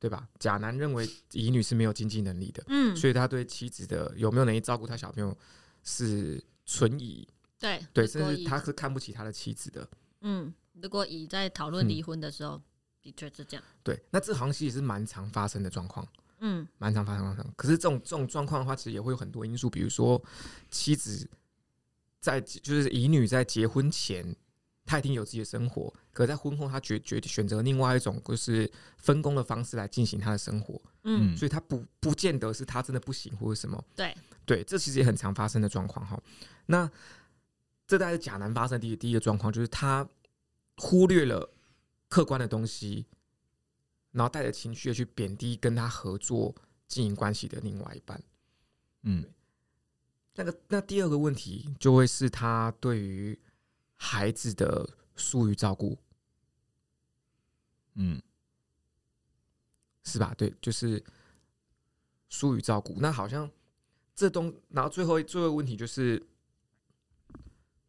[0.00, 0.28] 对吧？
[0.38, 5.36] 甲男认为乙女是没有经济能力的，嗯，所以他对妻子的有没有能力照顾他小朋友
[5.82, 7.26] 是存疑，
[7.58, 9.88] 对对，甚至他是看不起他的妻子的。
[10.20, 12.62] 嗯，如果乙在讨论离婚的时候，嗯、
[13.02, 13.64] 的确是这样。
[13.82, 16.06] 对，那这好像其实是蛮常发生的状况，
[16.40, 17.46] 嗯，蛮常发生的。
[17.56, 20.22] 可是这种这种状况的话，其实也会有很多因素，比如说
[20.70, 21.28] 妻子
[22.20, 24.36] 在就是乙女在结婚前，
[24.88, 34.16] 他一定有自己的生活，可在婚后他决决选择另外一种就是分工的方式来进行他的生活，嗯，所以他不不见得是他真的不行或者什么，对。
[34.46, 36.18] 对，这其实也很常发生的状况哈。
[36.64, 36.90] 那
[37.86, 40.08] 这大概是假男发生的第一第一个状况，就是他
[40.78, 41.50] 忽略了
[42.08, 43.04] 客观的东西，
[44.12, 46.54] 然后带着情绪去贬低跟他合作
[46.86, 48.22] 经营关系的另外一半，
[49.02, 49.22] 嗯，
[50.34, 53.38] 那个那第二个问题就会是他对于。
[54.00, 55.98] 孩子的疏于照顾，
[57.94, 58.22] 嗯，
[60.04, 60.32] 是吧？
[60.38, 61.04] 对，就是
[62.28, 62.94] 疏于照顾。
[63.00, 63.50] 那好像
[64.14, 66.24] 这东，然后最后最后问题就是，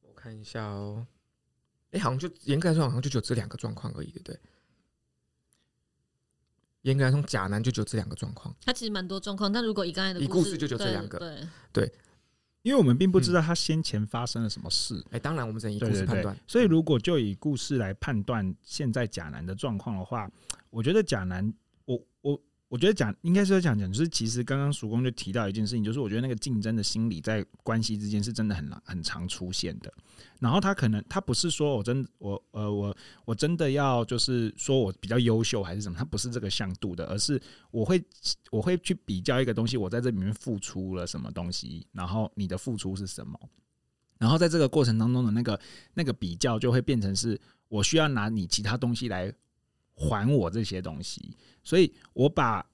[0.02, 1.06] 我看一下哦，
[1.92, 4.40] 哎，好像就严格来说，好像就只有这两个状况而已，对不对？
[6.82, 8.56] 严格来说，假男就只有这两个状况。
[8.62, 11.94] 他其实蛮多状况，但如果以刚才的故事，就只有这两个，对对。
[12.62, 16.38] 因为我们并不知道他先前发生了什么事，哎、嗯欸，当然我们只能以故事判断。
[16.46, 20.30] 所以如果就以故事来判断现在贾南的状况的话，
[20.70, 21.54] 我觉得甲男，
[22.70, 22.80] 我。
[22.80, 29.94] 觉得讲应该是要讲讲，就是其实刚刚叔公就提到一件事情，就是我觉得那个竞争的心理在关系之间是真的很很常出现的。
[30.40, 32.96] 然后他可能他不是说我真我呃我
[33.26, 38.02] 我真的要就是说我比较优秀还是什么，他不是这个向度的，而是我会
[38.50, 43.38] 我会去比较一个东西，我在这里面付出了什么东西，然后你的付出是什么，
[44.18, 45.60] 然后在这个过程当中的那个
[45.94, 49.34] 那个比较就会变成是我需要拿你其他东西来。
[50.00, 52.66] 还我这些东西，所以我把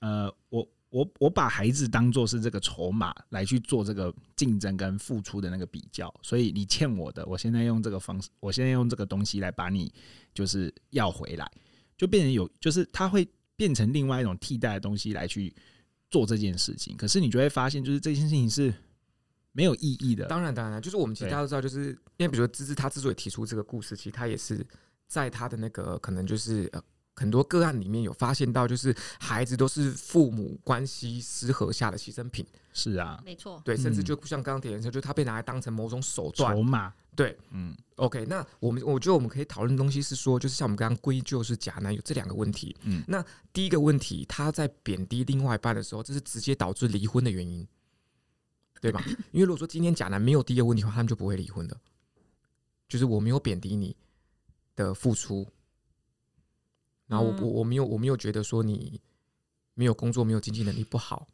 [0.00, 9.94] 呃，我我我把孩子当做是这个筹码来去做这个竞争跟付出的那个比较，所以你欠我的，我现在用这个方式，我现在用这个东西来把你
[10.34, 11.48] 就是要回来，
[11.96, 15.54] 就变成有，就是它会变成另外一种替代的东西来去
[16.10, 16.96] 做这件事情。
[16.96, 18.74] 可是你就会发现，就是这件事情是
[19.52, 20.26] 没有意义的。
[20.26, 24.66] 当然，当然，就是我们其实大家都知道，就是因为比如说芝芝他之所以提出这个故事，其实他也是。
[25.12, 26.82] 在他的那个可能就是呃
[27.14, 32.46] 很多个案里面有发现到，就是孩子都是父母关系失和下的牺牲品。
[32.72, 33.60] 是啊，没错。
[33.62, 36.90] 对，甚至就像刚刚点的时候，就他被拿来当成某种手段筹码。
[37.14, 37.76] 对，嗯。
[37.96, 42.74] OK，那我们我觉得我们可以讨论的东西是说，就是像我们刚刚归咎是假男有这两个问题。
[42.84, 43.04] 嗯。
[43.06, 47.68] 那第一个问题，他在贬低另外一半的时候，这是直接导致离婚的原因，
[48.80, 49.04] 对吧？
[49.32, 51.76] 因为如果说今天假男没有第一个问题的话，他们就不会离婚的。
[52.88, 53.94] 就是我没有贬低你。
[54.74, 55.46] 的付出，
[57.06, 59.00] 然后我我我没有我没有觉得说你
[59.74, 61.28] 没有工作没有经济能力不好，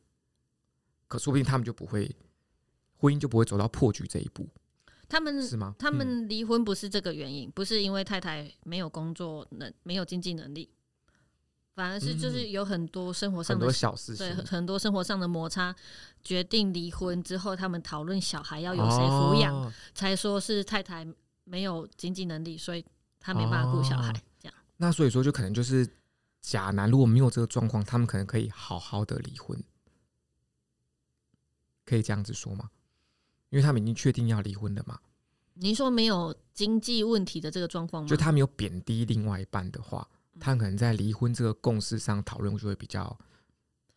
[1.06, 2.14] 可说不定他们就不会
[2.96, 4.48] 婚姻就不会走到破局这一步。
[5.08, 5.74] 他们是吗？
[5.78, 10.68] 他们离婚不是这个原因，不是因为太太没有工作能没有经济能力，
[11.74, 15.74] 反而是就是有很多生活上的小事情，对很多生活上的摩擦，
[16.22, 21.06] 决定离婚之后，他们讨论小孩要由谁抚养，才说是太太
[21.44, 22.84] 没有经济能力，所以。
[23.20, 24.54] 他没办法顾小孩，这样。
[24.76, 25.88] 那所以说，就可能就是
[26.40, 29.62] 假男如果没有这个状况，他们可能可以好好的离婚，
[31.84, 32.70] 可以这样子说吗？
[33.50, 35.00] 因为他们已经确定要离婚了嘛。
[35.54, 38.08] 您说没有经济问题的这个状况吗？
[38.08, 40.06] 就他没有贬低另外一半的话，
[40.38, 43.18] 他可能在离婚这个共识上讨论就会比较。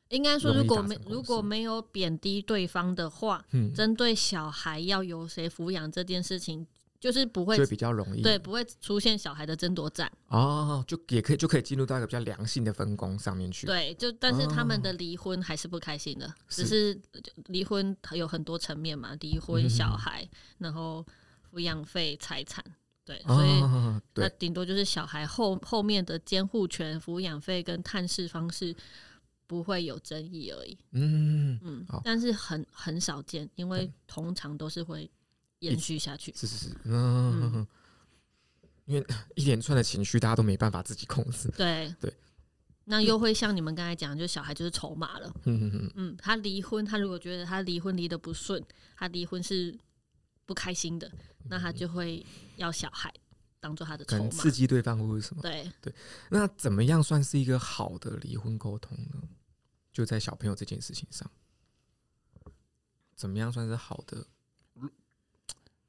[0.09, 6.65] 应该说，如果没如果没有贬低对方的话，嗯，针对小孩要由谁抚养这件事情。
[7.01, 10.09] 就是不会，就比较容易，对，不会出现小孩的争夺战。
[10.27, 13.65] 哦，就也可以就可以进入到一个比较良性的分工上面去。
[13.65, 17.01] 对，就但是他们的离婚还是不开心的，哦、只是。
[17.47, 20.29] 离婚有很多层面嘛，离婚、小孩，嗯、
[20.59, 21.03] 然后
[21.51, 22.63] 抚养费、财产，
[23.03, 23.61] 对，所以
[24.13, 28.75] 那顶多就是小孩后后面的监护权、抚养费跟探视方式
[29.47, 30.77] 不会有争议而已。
[30.91, 35.09] 嗯嗯，但是很很少见，因为通常都是会。
[35.61, 37.67] 延续下去是是是，嗯，嗯，
[38.85, 41.49] 因为 一连串的情绪，大家都没办法自己控制。
[41.55, 42.13] 对对，
[42.85, 45.31] 那又会像你们刚才讲，就小孩就是筹码了。
[45.45, 48.63] 嗯嗯嗯嗯，他离婚，他如果觉得他离婚离得不顺，
[48.95, 49.77] 他离婚是
[50.45, 51.11] 不开心的，
[51.47, 52.25] 那他就会
[52.57, 53.13] 要小孩
[53.59, 55.43] 当做他的筹码，刺激对方或者什么。
[55.43, 55.93] 对对，
[56.31, 59.21] 那怎么样算是一个好的离婚沟通呢？
[59.93, 61.29] 就在小朋友这件事情上，
[63.15, 64.25] 怎么样算是好的？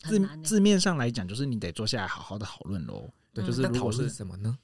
[0.02, 3.12] 字字面上来讲，就是你得坐下来好好的讨论喽。
[3.32, 4.58] 对，就是讨论是什么呢？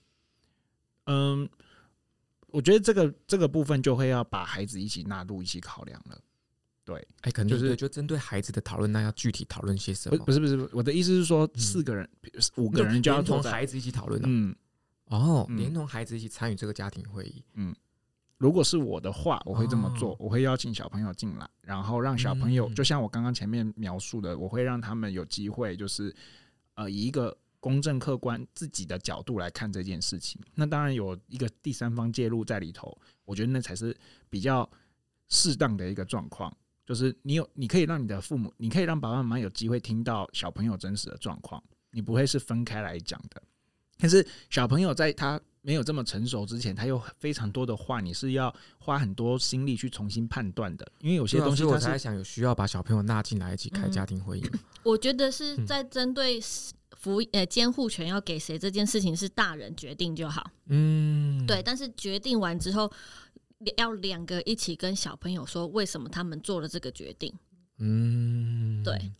[1.04, 1.48] 嗯，
[2.48, 6.20] 我觉得这个这个部分就会要把孩子一起纳入一起考量了。
[6.84, 10.24] 对，哎，可能就是就针对孩子的讨论，那要具体讨论些什么？
[10.24, 12.08] 不是不是，我的意思是说，四个人、
[12.56, 14.20] 五个人就要同孩子一起讨论。
[14.24, 14.54] 嗯，
[15.06, 17.44] 哦，连同孩子一起参与这个家庭会议。
[17.54, 17.74] 嗯。
[18.38, 20.16] 如果是我的话，我会这么做。
[20.18, 26.14] 我会邀请小朋友进来，然后让小朋友，就像我刚刚前面描述的，我会让他们有机会，就是
[26.74, 30.40] 呃，以一个公正客观自己的角度来看这件事情。
[30.54, 33.96] 那当然有一个第三方介入在里头，我觉得那才是
[34.30, 34.68] 比较
[35.28, 36.56] 适当的一个状况。
[36.86, 43.42] 就是你有，你可以让你的父母，你可以让爸爸妈妈有机会听到小朋友真实的状况，你不会是分开来讲的。
[43.98, 50.92] 但是小朋友在他没有这么成熟之前，他有非常多的话，你是要花很多心力去重新判断的。
[51.00, 54.44] 因为有些东西，我才想有需要把小朋友纳进来一起开家庭会议。
[54.50, 54.58] 嗯。
[54.82, 56.40] 我觉得是在针对
[56.96, 60.50] 服呃监护权要给谁这件事情，是大人决定就好。
[60.68, 61.62] 嗯，对。
[61.62, 62.90] 但是决定完之后。
[63.76, 67.34] 要两个一起跟小朋友说为什么他们做了这个决定。
[67.78, 69.12] 嗯，对。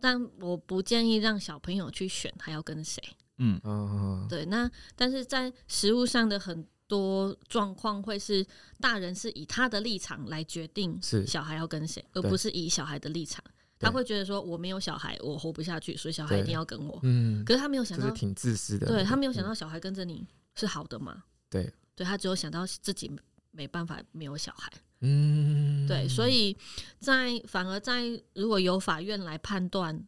[0.00, 3.02] 但我不建议让小朋友去选他要跟谁。
[3.38, 4.44] 嗯，对。
[4.46, 8.46] 那但是在食物上的很多状况会是
[8.80, 13.42] 大人是以他的立场来决定小孩要跟谁，而不是以小孩的立场。
[13.78, 16.98] 他会觉得说我没有小孩，我活不下去，所以小孩一定要跟我。
[17.02, 18.86] 嗯，可是他没有想到，挺自私的。
[18.86, 21.24] 对，他没有想到小孩跟着你是好的嘛？
[21.50, 23.10] 对，对他只有想到自己。
[23.56, 24.68] 没办法，没有小孩。
[24.98, 26.56] 嗯，对，所以
[26.98, 28.02] 在反而在
[28.34, 30.04] 如果由法院来判断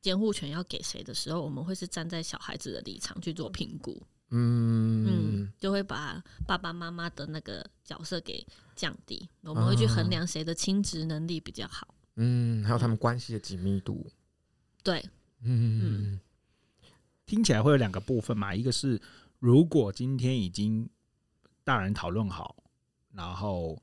[0.00, 4.02] 监护权要给谁的时候，我们会是站在小孩子的立场去做评估。
[4.30, 8.46] 嗯嗯，就会把爸爸妈妈的那个角色给
[8.76, 9.28] 降低。
[9.40, 11.94] 我们会去衡量谁的亲职能力比较好。
[12.16, 14.06] 嗯，还有他们关系的紧密度。
[14.82, 15.00] 对，
[15.42, 16.20] 嗯嗯，
[17.26, 19.00] 听起来会有两个部分嘛，一个是
[19.38, 20.88] 如果今天已经。
[21.64, 22.56] 大人讨论好，
[23.12, 23.78] 然后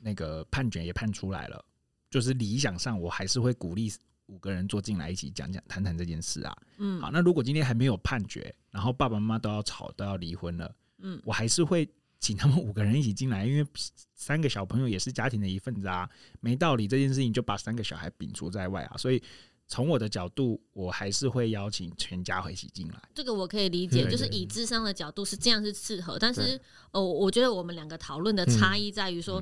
[0.00, 1.64] 那个判决也判出来了，
[2.10, 3.88] 就是理想上我还是会鼓励
[4.30, 6.56] 五个人坐进来一起讲讲谈谈这件事啊。
[6.78, 13.66] 嗯，好，那如果今天还没有判决，然后爸爸妈妈都要吵都要离婚了，嗯，我还是会请他们五个人一起进来，因为
[14.14, 16.08] 三个小朋友也是家庭的一份子啊，
[16.40, 19.22] 没道理这件事情就把三个小孩摒除在外啊，所以。
[19.72, 23.00] 从我的角度，我还是会邀请全家一起进来。
[23.14, 26.60] 这个我可以理解，就是以智商的角度是这样是适合，但是
[26.90, 29.40] 哦，我觉得我们两个讨论的差异在于说。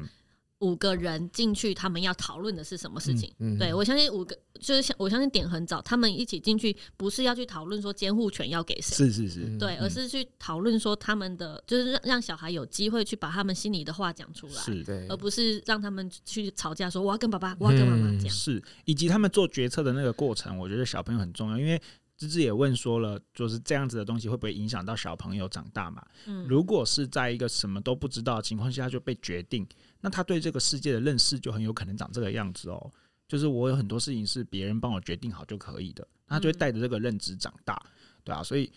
[0.61, 3.33] 五个人进去，他们要讨论的是什么事情？
[3.39, 21.81] 嗯嗯、对，我相信五个就是像我相信点很早，他们一起进去不是要去讨论说监护权要给谁，是是是，对，而是去讨论说他们的就是让让小孩有机会去把他们心里的话讲出来，是对，而不是让他们去吵架说我要跟爸爸，我要跟妈妈讲，是，以及他们做决策的那个过程，我觉得小朋友很重要，因为。
[22.19, 26.05] 芝芝也问说了，就是这样子的东西会不会影响到小朋友长大嘛？
[26.27, 29.65] 嗯，如果是在一个什么都不知道的情况下就被决定，
[30.01, 32.93] 那他对这个世界的认识就很有可能长这个样子哦。
[33.27, 37.81] 就是我有很多事情是别人帮我决定好就可以的，他就会带着这个认知长大，
[38.25, 38.43] 对啊。
[38.43, 38.73] 所以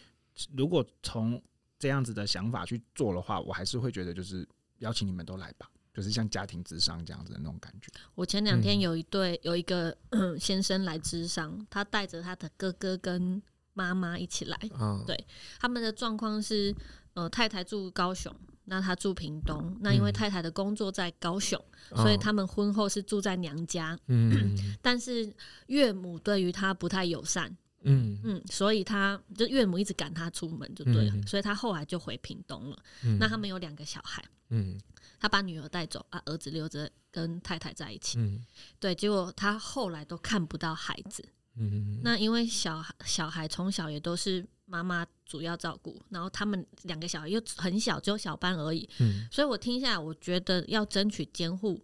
[0.55, 1.41] 如果从
[1.79, 4.47] 这样子的想法去做的话，我还是会觉得就是
[4.79, 5.69] 邀请你们都来吧。
[5.93, 7.91] 就是像家庭智商这样子的那种感觉。
[8.15, 9.93] 我前两天有一对有一个
[10.39, 13.43] 先生来智商，他带着他的哥哥跟
[13.73, 14.57] 妈妈一起来。
[14.79, 15.27] 嗯，对，
[15.59, 16.73] 他们的状况是，
[17.13, 18.33] 呃，太太住高雄，
[18.65, 19.77] 那他住屏东。
[19.81, 21.59] 那因为太太的工作在高雄，
[21.95, 23.97] 所以他们婚后是住在娘家。
[24.07, 25.33] 嗯，但是
[25.67, 27.55] 岳母对于他不太友善。
[27.83, 31.13] 嗯嗯，所以他就岳母一直赶他出门，就对了。
[31.27, 32.77] 所以他后来就回屏东了。
[33.19, 34.23] 那他们有两个小孩。
[34.49, 34.79] 嗯。
[35.19, 38.17] 他把女儿带走，啊，儿子留着跟太太在一起。
[38.17, 38.43] 嗯，
[38.79, 41.23] 对，结果他后来都看不到孩子。
[41.61, 48.89] 嗯，那因为小孩小孩从小也都是妈妈主要照顾，然后他们两个小孩又很小，只有小班而已。
[48.99, 51.79] 嗯，所以我听下来，我觉得要争取监护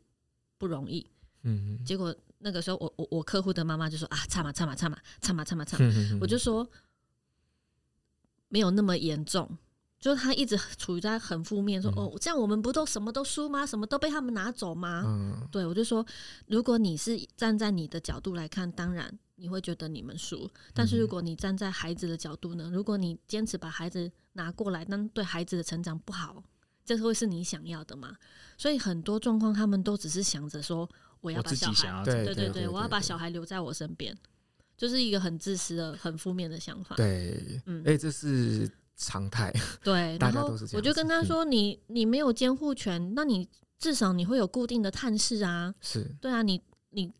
[0.58, 1.06] 不容易。
[1.44, 5.86] 嗯，结果那个时候我，我我我客户的妈妈就说啊，差嘛差嘛差嘛差嘛差嘛差嘛，
[6.20, 6.68] 我就说
[8.50, 9.58] 没有那么严重。
[10.00, 13.66] 就是他一直处于在很负面，说哦，这样我们不都什么都输吗？
[13.66, 15.02] 什么都被他们拿走吗？
[15.04, 16.06] 嗯，对，我就说，
[16.46, 20.48] 如果你是站在你的角度来看，当然你会觉得你们输。
[20.74, 22.70] 但是如果你站在孩子的角度呢？
[22.72, 26.44] 如果你坚持把孩子拿过来，那对孩子的成长不好，
[26.86, 28.18] 这会是你想要的吗？
[28.58, 30.88] 所以很多状况，他们都只是想着说，
[31.22, 34.16] 我要把小孩，对对对，对，我要把小孩留在我身边，
[34.76, 36.96] 就是一个很自私的、很负面的想法。
[36.98, 38.70] 对，嗯，哎，这是。
[39.00, 45.72] 常态，对， 然后我就跟他说：“你你没有监护权，那你至少你会有固定的探视啊。
[45.82, 46.60] 是对啊，你
[46.90, 47.14] 你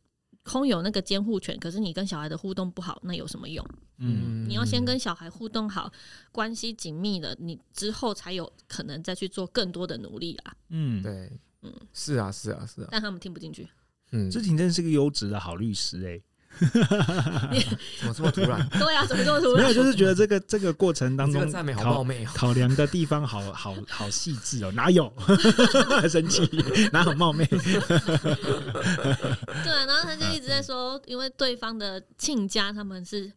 [0.48, 3.64] 空有那个监护权，可是你跟小孩的互动不好，那有什么用？
[3.98, 5.92] 嗯，你要先跟小孩互动好，
[6.32, 10.56] 关系紧密了，你之后才有可能再去做更多的努力啊。
[10.70, 11.32] 嗯，对，
[11.62, 13.68] 嗯，是啊，是啊，是啊，但他们听不进去。
[14.12, 16.24] 嗯，志廷真是个优质的好律师哎、欸。”
[18.00, 18.68] 怎么这么突然？
[18.80, 19.64] 对啊，怎么这么突然？
[19.64, 24.72] 没有，就是觉得这个这个过程当中，考考量的地方好 好好细致哦。
[24.72, 25.12] 哪有？
[26.10, 26.50] 生气？
[26.92, 27.46] 哪有冒昧？
[27.46, 27.60] 对，
[29.86, 33.32] 然后他就一直在说，因为对方的亲家他们是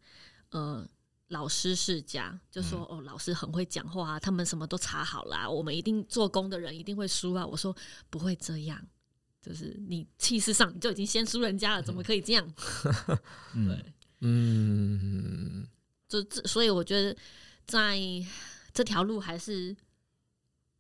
[0.51, 0.87] 呃
[1.29, 7.47] 老师世家，就说、嗯、哦，老师很会讲话啊，他们什么都查好了、啊，我们一定做工的人一定会输啊。
[7.47, 7.75] 我说
[8.09, 8.79] 不会这样，
[9.41, 12.55] 就是你气势上你就已经先输人家了，怎么可以这样？
[13.55, 13.85] 嗯、对，
[14.21, 15.67] 嗯，
[16.09, 17.17] 就这，所以我觉得
[17.67, 17.99] 在
[18.73, 19.75] 这条路还是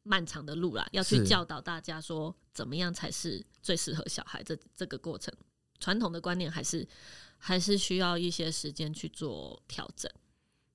[0.03, 5.33] 漫长的路啦，要去教导大家说怎么样才是最适合小孩这这个过程，
[5.79, 6.87] 传统的观念还是
[7.39, 10.11] 还是需要一些时间去做调整。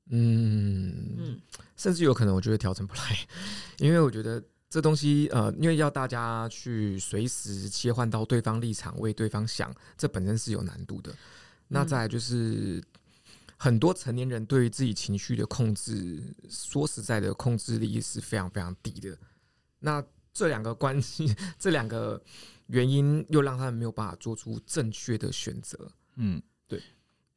[0.09, 1.15] 嗯。
[1.17, 1.41] 嗯，
[1.77, 3.27] 甚至有可能，我觉得调整不来，
[3.79, 4.43] 因为我觉得
[4.75, 11.15] 这东西，呃，因为要大家去随时切换到对方立场，为对方想，这本身是有难度的。
[11.69, 12.83] 那再来就是，
[13.55, 19.17] 很多成年人对于自己情绪的控制，说实在的，控制力是非常非常低的。
[19.79, 20.03] 那
[20.33, 22.21] 这两个关系， 这两个
[22.67, 25.89] 原因，又让他们没有办法做出正确的选择。
[26.15, 26.41] 嗯。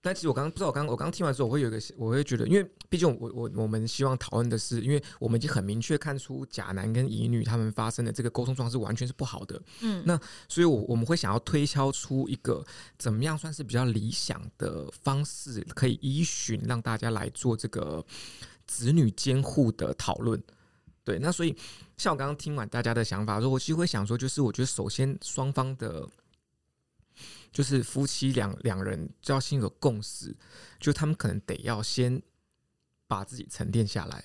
[0.00, 10.18] 但其实我刚刚不知道，我刚我刚听完之后，我会有一个，我会觉得，因为毕竟我我我们希望讨论的是，因为我们已经很明确看出假男跟乙女他们发生的这个沟通状况是完全是不好的，嗯，那
[10.48, 12.64] 所以，我我们会想要推敲出一个
[12.96, 18.04] 怎么样算是比较理想的方式，可以依循让大家来做这个
[18.68, 20.40] 子女监护的讨论。
[21.02, 21.56] 对，那所以
[21.96, 26.08] 像我刚刚听完大家的想法，说我其实会想说，就是我觉得首先双方的。
[27.50, 30.36] 就是夫妻两两人就要先有共识，
[30.78, 32.22] 就他们可能得要先
[33.06, 34.24] 把自己沉淀下来，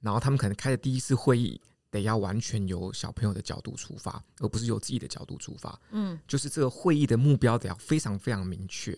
[0.00, 1.60] 然后他们可能开的第一次会议
[1.90, 5.78] 得要完全由小朋友的角度出发，而不是由自己的角度出发。
[5.90, 8.96] 嗯，就是这个会议的目标得要非常非常明确，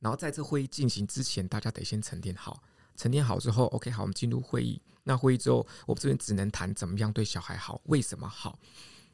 [0.00, 2.62] 然后在这会议进行之前，大家得先沉淀好，
[2.96, 4.82] 沉淀好之后，OK，好，我们进入会议。
[5.04, 8.58] 那会议之后，我们这边只能谈怎么样对小孩好，为什么好。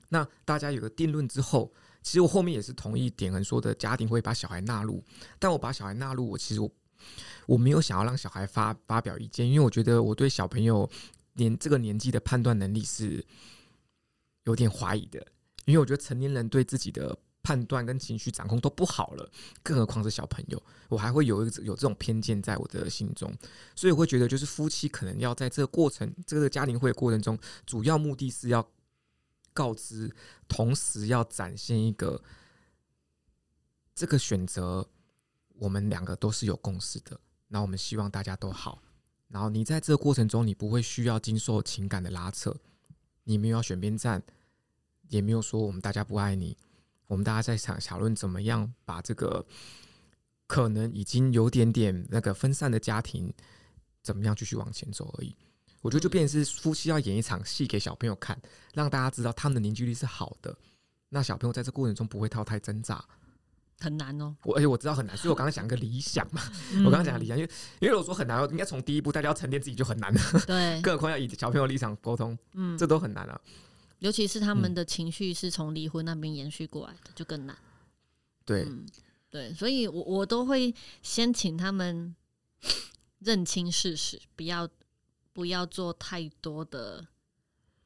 [0.09, 1.73] 那大家有个定论之后。
[2.09, 5.05] 其实我后面也是同意点恒说的，家庭会把小孩纳入，
[5.39, 6.71] 但我把小孩纳入，我其实我
[7.45, 10.89] 我没有想要让小孩发发表意见，因为我觉得我对小朋友
[11.35, 13.23] 年这个年纪的判断能力是
[14.45, 15.21] 有点怀疑的，
[15.67, 19.31] 因为我觉得成年人对自己的判断跟情绪掌控都不好了，
[19.63, 23.31] 更何况是小朋友，我还会有一有这种偏见在我的心中，
[23.77, 28.67] 所以我会觉得就是夫妻可能要在这个过程，这个家庭会的过程中，主要目的是要。
[29.59, 30.15] 告知，
[30.47, 32.23] 同时要展现一个
[33.93, 34.89] 这个选择，
[35.55, 37.21] 我们两个都是有共识的。
[37.49, 38.81] 那我们希望大家都好。
[39.27, 42.55] 然后你在这个过程中，你不会需要经受情感的拉扯，
[43.25, 44.23] 你没有要选边站，
[45.09, 46.57] 也没有说我们大家不爱你。
[47.09, 49.45] 我们大家在想讨论怎么样把这个
[50.47, 53.35] 可能已经有点点那个分散的家庭，
[54.03, 55.35] 怎么样继续往前走而已。
[55.81, 58.41] 我觉得就变成是夫妻要演一场戏给小朋友看，
[58.75, 60.57] 让大家知道他们的凝聚力是好的。
[61.11, 63.03] 那小朋友在这过程中不会套太挣扎，
[63.81, 64.37] 很难哦。
[64.43, 66.43] 我而且我知道很难，所以我刚刚讲一个理想嘛。
[66.73, 67.51] 嗯、 我刚刚讲理想，因为
[67.81, 70.21] 因为我说很难，应该从第一步大家要沉淀自己就很难了。
[70.47, 73.41] 对， 更何况要以小朋友立场沟通，嗯，这都很难啊。
[74.01, 77.57] 尤其是他们的情绪是从离婚那边延续过来的，就更难。
[78.45, 78.85] 对、嗯，
[79.31, 82.15] 对，所以我我都会先请他们
[83.21, 84.69] 认清事实，不要。
[85.39, 87.07] 不要做太多的，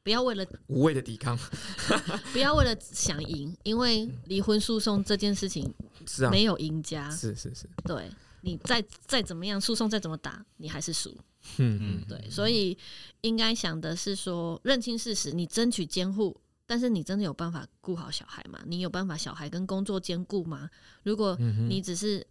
[0.01, 1.37] 不要为了无谓的抵抗，
[2.33, 5.71] 不要为了想赢，因为离婚诉讼这件事情
[6.07, 8.09] 是啊，没有赢家，是是是，对，
[8.41, 11.15] 你再再怎么样诉讼再怎么打，你还是输，
[11.57, 12.75] 嗯嗯，对，所以
[13.21, 16.35] 应该想的是说，认清事实，你争取监护，
[16.65, 18.59] 但是你真的有办法顾好小孩吗？
[18.65, 20.67] 你有办法小孩跟工作兼顾吗？
[21.03, 21.37] 如果
[21.69, 22.25] 你只是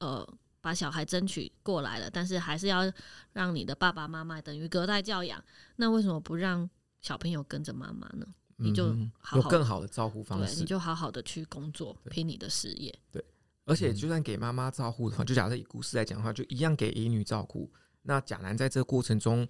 [0.00, 0.28] 呃。
[0.64, 2.90] 把小孩争取过来了，但是还是要
[3.34, 5.44] 让你的爸爸妈妈等于隔代教养。
[5.76, 6.68] 那为什么不让
[7.02, 8.26] 小朋友跟着妈妈呢？
[8.56, 8.86] 你就
[9.18, 12.98] 好好有更好的照顾方式，你就好好的去工作，拼你的事业。
[13.12, 13.22] 对，
[13.66, 17.70] 而且就算给妈妈照顾的话，就假设以故事来讲的话，就一样给乙女照顾。
[18.00, 19.46] 那甲男在这个过程中，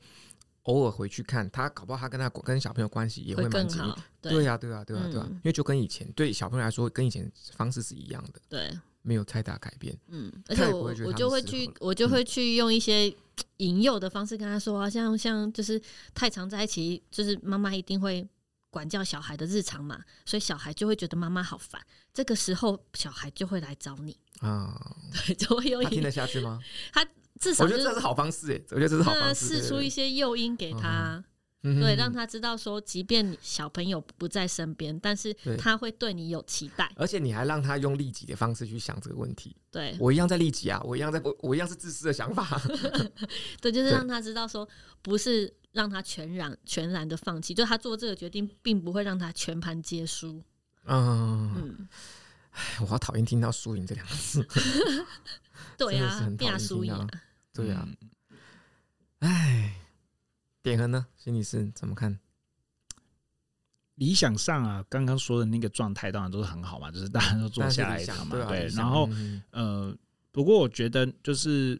[0.63, 3.95] 偶尔回去看他，搞不好他跟他跟小朋友关系也会蛮紧密。
[4.21, 8.41] 对呀，对呀，对呀，对呀，因为就跟以前对小朋友来说，跟以前方式是一样的。
[8.49, 8.77] 对。
[9.07, 13.15] 没有太大改变，嗯，而且我我就会去，我就会去用一些
[13.59, 15.81] 引诱的方式跟他说啊，像像就是
[16.15, 18.27] 太常在一起，就是妈妈一定会
[18.71, 21.79] 管教小孩的日常嘛，所以小孩就会觉得妈妈好烦，
[22.15, 24.97] 这个时候小孩就会来找你啊，
[25.27, 25.85] 对，就会用一。
[25.85, 26.59] 他听得下去吗？
[26.91, 27.05] 他
[27.39, 31.23] 至少、就是、我觉得这是好方式哎，我觉得这是好方式，试出一些诱因给他。
[31.65, 39.57] 对，让他知道说，即便小朋友不在身边，但是他会对你有期待，而且你还让他用利己的方式去想这个问题。
[39.71, 42.61] 对，我一样在利己啊，我一样在，我我一样是自私的想法。
[43.63, 44.69] 对，就是让他知道说，
[45.01, 50.43] 不是让他全然全然的放弃，就他做这个决定，并不会让他全盘皆输。
[50.85, 51.89] 嗯嗯，
[52.51, 54.47] 哎，我好讨厌听到输赢这两个字。
[55.79, 57.09] 对呀、啊，变输赢。
[57.55, 57.89] 对呀、啊。
[59.21, 59.84] 哎、嗯，
[60.65, 61.07] 典衡呢？
[61.15, 62.19] 心理师怎么看？
[63.97, 68.67] 理想上啊，刚刚说的那个状态当然都是很好嘛，就是大家都坐下来谈嘛，对。
[68.69, 69.07] 然后
[69.51, 69.95] 呃，
[70.33, 71.79] 不过我觉得就是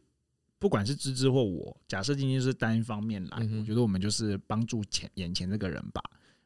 [0.59, 6.03] 不管是芝芝或我，假设今天是单方面来，我觉得我们就是帮助前眼前这个人吧。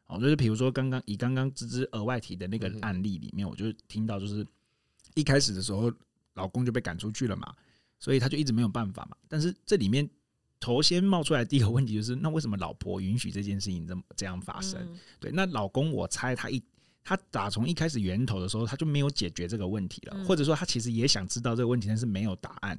[0.07, 4.47] 哦，就是比如说刚刚以刚刚芝芝额外提的那个案例里面，我就听到就是
[5.17, 5.93] 一开始的时候，
[6.35, 7.53] 老公就被赶出去了嘛，
[7.99, 9.17] 所以他就一直没有办法嘛。
[9.27, 10.09] 但是这里面。
[10.61, 14.81] 头先冒出来第一个问题就是，那为什么老婆允许这件事情这么这样发生？
[14.81, 16.63] 嗯、对，那老公我猜他一
[17.05, 22.79] 他打从一开始源头的时候，他就没有解决这个问题了，嗯、或者说他其实也想知道这个问题，但是没有答案。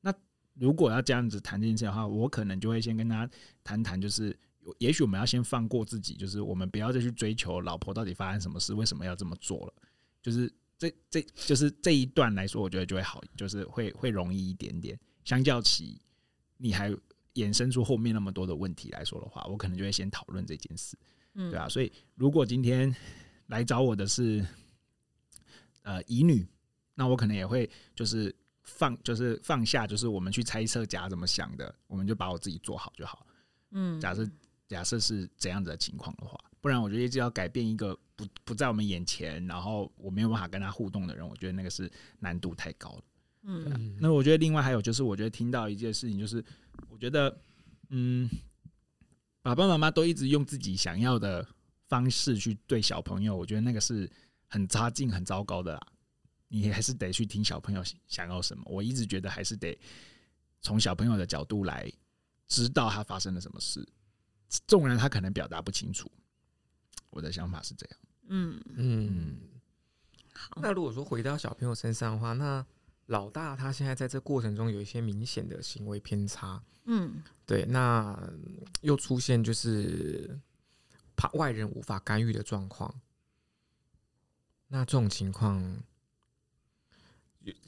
[0.00, 0.14] 那
[0.54, 3.28] 如果要这样子谈这件事的话，我可能就会先跟他
[3.64, 4.38] 谈谈，就是
[4.78, 9.74] 也许我们要先放过自己，就是我们不要再去追求老婆到底发生什么事，为什么要这么做了。
[10.22, 15.98] 就是这这就是这一段来说，我觉得就会好，就是会会容易一点点，相较起。
[16.56, 16.90] 你还
[17.34, 20.96] 衍生出后面那么多的问题来说的话，我可能就会先讨论这件事，
[21.34, 21.68] 对啊。
[21.68, 22.94] 所以如果今天
[23.48, 24.44] 来找我的是
[25.82, 26.46] 呃乙女，
[26.94, 33.26] 那我可能也会就是放就是放下，就是我们去猜测甲怎么想的，我们就把我自己做好就好。
[33.72, 34.26] 嗯，假设
[34.66, 43.02] 假设是怎样子的情况的话，不然我觉得一直要改变一个不不在我们眼前，然后我没有办法跟他互动的人，我觉得那个是难度太高了。
[43.48, 46.44] 嗯、啊，那我觉得另外还有就是，我觉得听到一件事情，就是
[46.88, 47.34] 我觉得，
[47.90, 48.28] 嗯，
[49.40, 51.46] 爸爸妈妈都一直用自己想要的
[51.86, 54.10] 方式去对小朋友，我觉得那个是
[54.48, 55.80] 很差劲、很糟糕的啦。
[56.48, 58.64] 你还是得去听小朋友想要什么。
[58.66, 59.78] 我一直觉得还是得
[60.60, 61.90] 从小朋友的角度来
[62.48, 63.86] 知道他发生了什么事，
[64.66, 66.10] 纵然他可能表达不清楚。
[67.10, 67.98] 我的想法是这样。
[68.28, 69.36] 嗯嗯，
[70.34, 70.58] 好。
[70.60, 72.64] 那如果说回到小朋友身上的话，那
[73.06, 78.20] 老大他现在在这过程中有一些明显的行为偏差，嗯，对，那
[78.80, 80.36] 又出现就是
[81.14, 82.92] 怕外人无法干预的状况，
[84.66, 85.80] 那这种情况，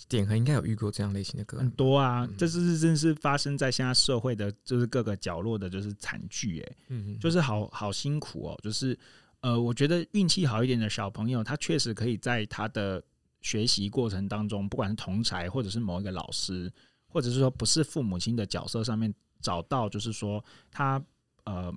[0.08, 1.64] 点和应该有遇过这样类型的个案。
[1.64, 8.98] 很多啊，嗯、这是真是发生在现在社会的，就是各个角落的，就是惨剧，哎，嗯，就是好好辛苦哦，就是
[9.42, 13.00] 呃，我觉得运气好一点的小朋友，他确实可以在他的。
[13.40, 16.72] 学习过程当中，不管是同才，或者是某一个老师，
[17.06, 21.02] 或者是说不是父母亲的角色上面，找到就是说他
[21.44, 21.72] 呃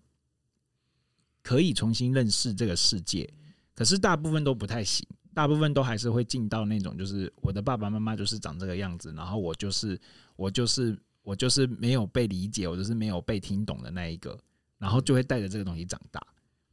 [1.44, 3.32] 可以重新认识这个世界。
[3.74, 10.00] 可是大部分都不太行，大部分都还是会进到那种就是我的爸爸妈妈就是长这个样子，然后我就是
[10.36, 14.38] 我就是我就是没有被理解，我就是没有被听懂的那一个，
[14.78, 16.22] 然后就会带着这个东西长大，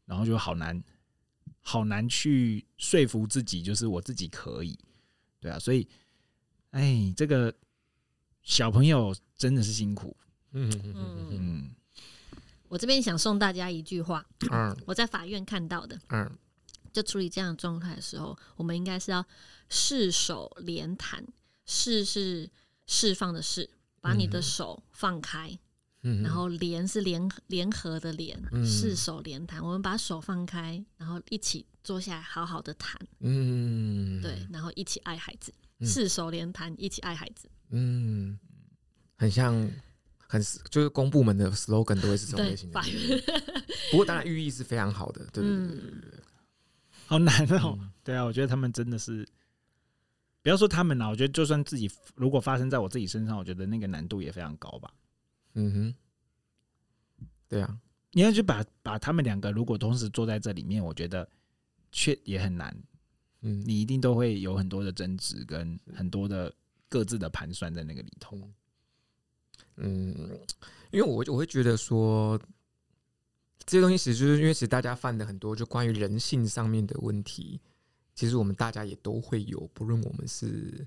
[0.05, 0.83] 然后就好难。
[1.71, 4.79] 好难去说服自己，就是我自己可以，
[5.39, 5.87] 对啊，所以，
[6.71, 7.55] 哎，这个
[8.43, 10.17] 小朋友真的是辛苦。
[10.53, 11.71] 嗯嗯嗯嗯。
[12.69, 16.39] 我这边想送大家一句话，嗯， 我在法院看到的，嗯，
[16.91, 19.23] 就处理这样的状态的时候，我们应该是要
[19.69, 21.23] 释手连弹，
[21.67, 22.49] 释是
[22.87, 23.69] 释放的释，
[24.01, 25.59] 把你的手放开。
[26.01, 29.63] 然后联是联联合的联，四手联弹。
[29.63, 33.01] 我们把手放开，然后一起坐下来，好好的谈。
[33.21, 37.51] 嗯，对，然后一起爱孩子，四手联弹，一起爱孩子。
[37.71, 38.39] 嗯，
[39.17, 39.55] 很像，
[40.19, 40.41] 很
[40.71, 42.81] 就是公部门的 slogan 都会是这种类型的。
[43.91, 46.21] 不过当然寓意是非常好的，对对对对对，
[47.07, 47.79] 好难哦。
[48.05, 49.27] 对啊，我觉得他们真的是，
[50.43, 54.91] 不要说他们了，我觉得就算自己如果发生在我自己身上，我觉得那个难度也非常高吧。
[55.61, 55.95] 嗯哼，
[57.49, 57.81] 对啊，
[58.13, 61.29] 你要去把把他们两个如果同时坐在这里面，我觉得
[61.91, 62.73] 却也很难。
[63.41, 66.55] 嗯，你一定都会有很多的争执跟很多的
[66.89, 68.41] 各自的盘算在那个里头。
[69.79, 70.15] 嗯，
[70.93, 72.41] 因为我我会觉得说，
[73.67, 77.61] 这些东西其实就是因为其实大家犯的很多就关于人性上面的问题，
[78.15, 80.87] 其实我们大家也都会有，不论我们是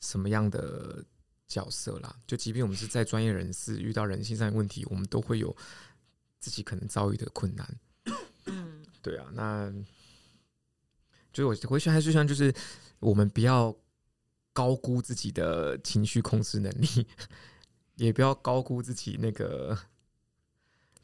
[0.00, 1.04] 什么样的。
[1.54, 5.56] 角色啦，就即便我们是在专业人士遇到人性上的问题，我们都会有
[6.40, 7.78] 自己可能遭遇的困难。
[8.46, 9.72] 嗯， 对啊，那
[11.32, 12.52] 就我我现在就像就是
[12.98, 13.72] 我们不要
[14.52, 17.06] 高估自己的情绪控制能力，
[17.94, 19.78] 也不要高估自己那个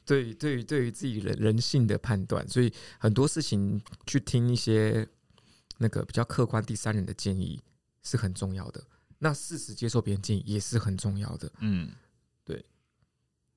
[0.05, 2.47] 对对于对于自己人人性的判断。
[2.49, 5.09] 所以很多事情去听一些
[5.79, 7.63] 那个比较客观第三人的建议
[8.03, 8.85] 是很重要的。
[9.23, 11.53] 那事实接受别人建议也是很重要的。
[11.59, 11.93] 嗯，
[12.45, 12.65] 对。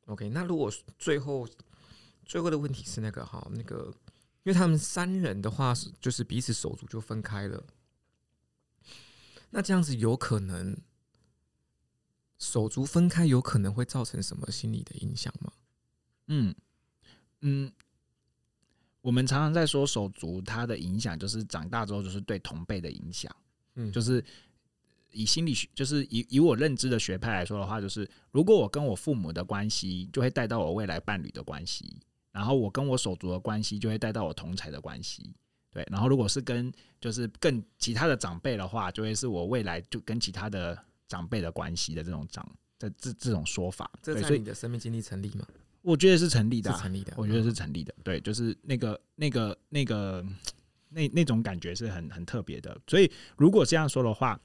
[0.08, 0.70] OK，那如果
[1.00, 1.48] 最后
[2.26, 3.86] 最后的问题是那个哈，那个，
[4.44, 7.64] 因为他们三人的话是就是彼此手足就分开了，
[9.50, 10.78] 那这样子有可能
[12.38, 15.54] 手足分开有可能会造成什么心理的影响吗？
[16.28, 16.54] 嗯
[17.40, 17.72] 嗯，
[19.00, 23.34] 我们常常在说手足，它的影响就是长大之后就是对同辈的影响。
[23.76, 24.24] 嗯，就是
[25.14, 31.86] 以心理学，就是以以我认知的学派来说的话，就是如果我跟我父母的关系，就会带到我未来伴侣的关系；
[32.32, 35.34] 然后我跟我手足的关系，就会带到我同才的关系。
[35.72, 36.72] 对，然后如果是跟
[37.02, 40.78] 就是更其他的长辈的话，就会是我未来就跟其他的
[41.08, 43.90] 长辈的关系的这种长的这这种说法。
[44.02, 45.48] 这在你的生命经历成立吗？
[45.82, 47.14] 我觉得是成立的，是成立的。
[47.18, 47.94] 我觉得是成立的。
[48.04, 50.26] 对，就是那个那个那个
[50.90, 52.80] 那那种感觉是很很特别的。
[52.88, 54.40] 所以如果这样说的话，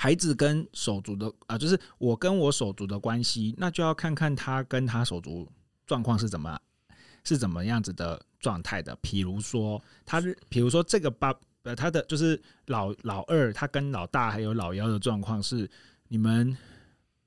[0.00, 5.46] 孩子跟手足的啊、呃，就是我跟我手足的关系，那就要看看他跟他手足
[5.86, 6.58] 状况是怎么
[7.24, 8.20] 是怎么样子的。
[8.40, 11.30] 状态的，比如说他是，比如说这个爸，
[11.62, 15.70] 呃，他的就是老老二，他跟老大还有老幺的状况是，
[16.08, 16.56] 你们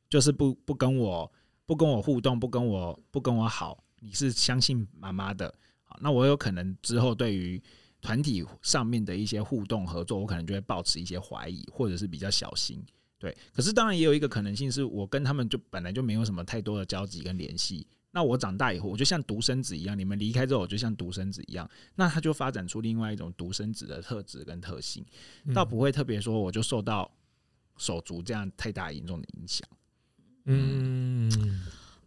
[0.09, 1.31] 就是不不跟我
[1.67, 7.61] 不跟我互动，不跟我不跟我好，你是相信妈妈的，好，那我有可能之后对于
[8.03, 12.83] 团体上面的一些互动合作，我可能就会保持一些怀疑，或者是比较小心，
[13.17, 13.35] 对。
[13.53, 17.87] 可是当然也有一个可能性，是我跟他们就本来就没有什么太多的交集跟联系。
[18.11, 19.97] 那我长大以后，我就像独生子一样。
[19.97, 21.67] 你们离开之后，我就像独生子一样。
[21.95, 25.03] 那他就发展出另外一种独生子的特质跟特性，
[25.51, 27.09] 倒不会特别说我就受到
[27.77, 29.67] 手足这样太大严重的影响。
[30.45, 31.31] 嗯，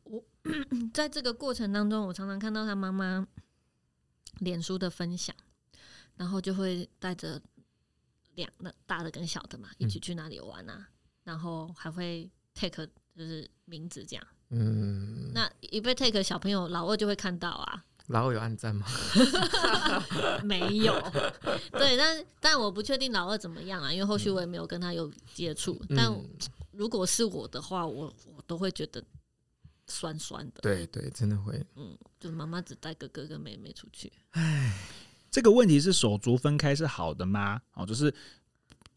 [0.05, 0.23] 我
[0.95, 3.27] 在这个过程当中，我常常看到他妈妈
[4.39, 5.35] 脸书的分享，
[6.17, 7.41] 然后就会带着
[8.35, 10.89] 两那大的跟小的嘛，一起去哪里玩啊，
[11.25, 14.27] 然后还会 take 就是名字这样。
[14.51, 17.85] 嗯，那一被 take 小朋友，老二就会看到啊。
[18.09, 18.87] 老二有暗赞吗？
[20.45, 20.93] 没有。
[21.73, 25.77] 对，但但我不确定老二怎么样啊，因为后续我也没有跟他有接触。
[25.89, 26.15] 嗯、但
[26.71, 29.03] 如果是我的话，我我都会觉得
[29.89, 30.61] 酸酸的。
[30.61, 31.61] 对对，真的会。
[31.75, 34.13] 嗯，就妈妈只带哥哥跟妹妹出去。
[34.31, 34.73] 唉，
[35.31, 37.61] 这个问题是手足分开是好的吗？
[37.75, 38.13] 哦，就是。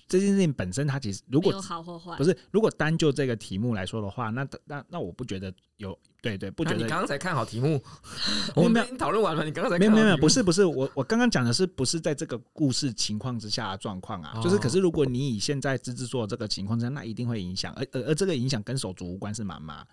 [0.08, 6.78] 这件事情本身，它其实如果好或坏，不是如果单就这个题目来说的话，那那那我不觉得有对对，不觉得。
[6.78, 7.80] 你刚刚才看好题目，
[8.58, 9.46] 我们已经讨论完了。
[9.46, 14.42] 你刚刚才没有没有没有，不是不是，我我刚刚讲的是不是在这个故事情况之下的状况啊？
[14.42, 19.86] 就是可是如果你以现在芝芝做这个情况之下，那一定会影响，而而而这个影响跟手足无关，是妈妈。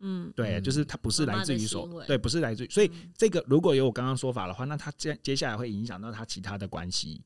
[0.00, 7.22] 嗯，对，就是它不是来自于手，对，不是来自于，所以这个如果有我刚刚说法的话，那他接接下来会影响到他其他的关系。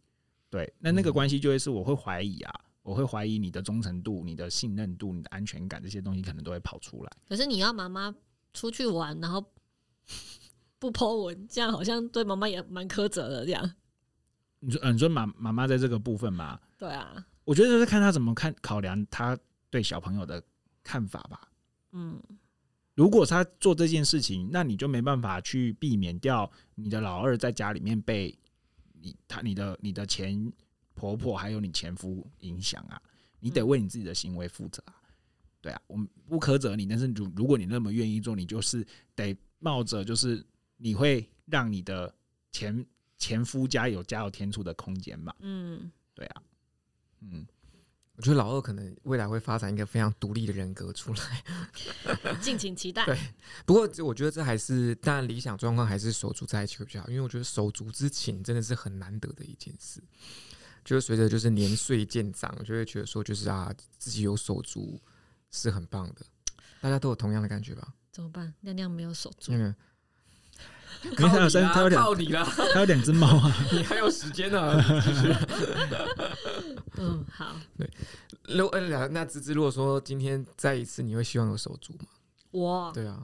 [0.51, 2.55] 对，那那个关系就会是我会怀疑啊。
[2.83, 7.13] 我会怀疑你的忠诚度、你的信任度、你的安全感，这些东西可能都会跑出来。
[7.29, 8.15] 可是你要妈妈
[8.55, 9.45] 出去玩，然后
[10.79, 13.45] 不 po 文，这样好像对妈妈也蛮苛责的。
[13.45, 13.75] 这样，
[14.61, 16.59] 你说，你说妈妈妈在这个部分吗？
[16.79, 19.39] 对啊，我觉得就是看他怎么看考量他
[19.69, 20.43] 对小朋友的
[20.83, 21.47] 看法吧。
[21.93, 22.19] 嗯，
[22.99, 28.37] 如果他做这件事情，那你就没办法去避免掉你的老二在家里面被
[29.01, 30.53] 你他你的你的前。
[30.99, 33.01] 婆婆还有你前夫影响啊，
[33.39, 34.97] 你得为你自己的行为负责啊。
[35.61, 38.85] 对啊，我们不苛责你，但是如如果你那么愿意做，你就是
[39.15, 40.45] 得冒着就是
[40.77, 42.13] 你会让你的
[42.51, 42.85] 前
[43.17, 45.33] 前夫家有加有添醋的空间嘛。
[45.39, 46.43] 嗯，对啊，
[47.21, 47.47] 嗯，
[48.19, 53.07] 我觉得老二可能未来会发展一个非常独立的人格出来， 敬请期待。
[53.07, 53.17] 对，
[53.65, 60.03] 不过我觉得这还是当然理想状况还是手足在一起会比较好，因为我觉得手足之情真的是很难得的一件事。
[60.85, 65.01] 就是随着就是年岁渐长，就会觉得说，就是啊，自己有手足
[65.53, 66.27] 是很棒的。
[66.81, 67.95] 大家都有同样的感觉吧？
[68.11, 68.53] 怎么办？
[68.63, 69.53] 亮亮没有手足。
[69.53, 69.73] 嗯，
[71.17, 71.73] 靠你啦！
[71.73, 72.45] 靠你啦！
[72.73, 73.57] 他有两只猫啊！
[73.73, 74.77] 你还有时间啊？
[76.99, 77.57] 嗯，好。
[77.77, 77.89] 对，
[78.49, 82.07] 如呃，那芝芝，如果说今天再一次，你会希望有手足吗？
[82.51, 83.23] 我，对啊，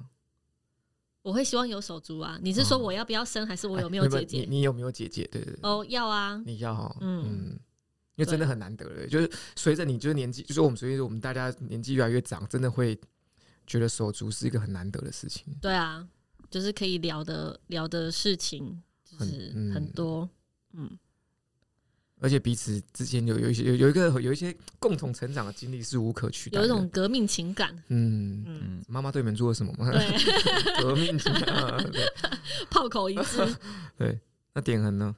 [1.22, 2.38] 我会希望有手足啊。
[2.42, 4.46] 你是说我要不要生，还是我有没有姐姐？
[4.48, 5.28] 你有没有姐姐？
[5.32, 5.59] 对对对。
[5.62, 6.40] 哦，要啊。
[6.46, 7.59] 你要哦，嗯。
[8.16, 12.96] 因为真的很难得了，就是随着你就是年纪，就是我们随着我们大家年纪越来越长，真的会
[13.66, 15.52] 觉得手足是一个很难得的事情。
[15.60, 16.06] 对啊，
[16.50, 20.28] 就是可以聊的聊的事情就是很多，
[20.72, 20.98] 嗯，嗯，
[22.20, 27.74] 而且彼此之间有有一些有有一个有一些共同成长的经历是无可取代，有一种革命情感。
[27.88, 29.90] 嗯嗯，妈妈对你们做了什么吗？
[29.90, 30.02] 对，
[30.82, 31.92] 革命情感，
[32.70, 33.38] 炮口一致。
[33.98, 34.20] 对，
[34.52, 35.14] 那典衡呢？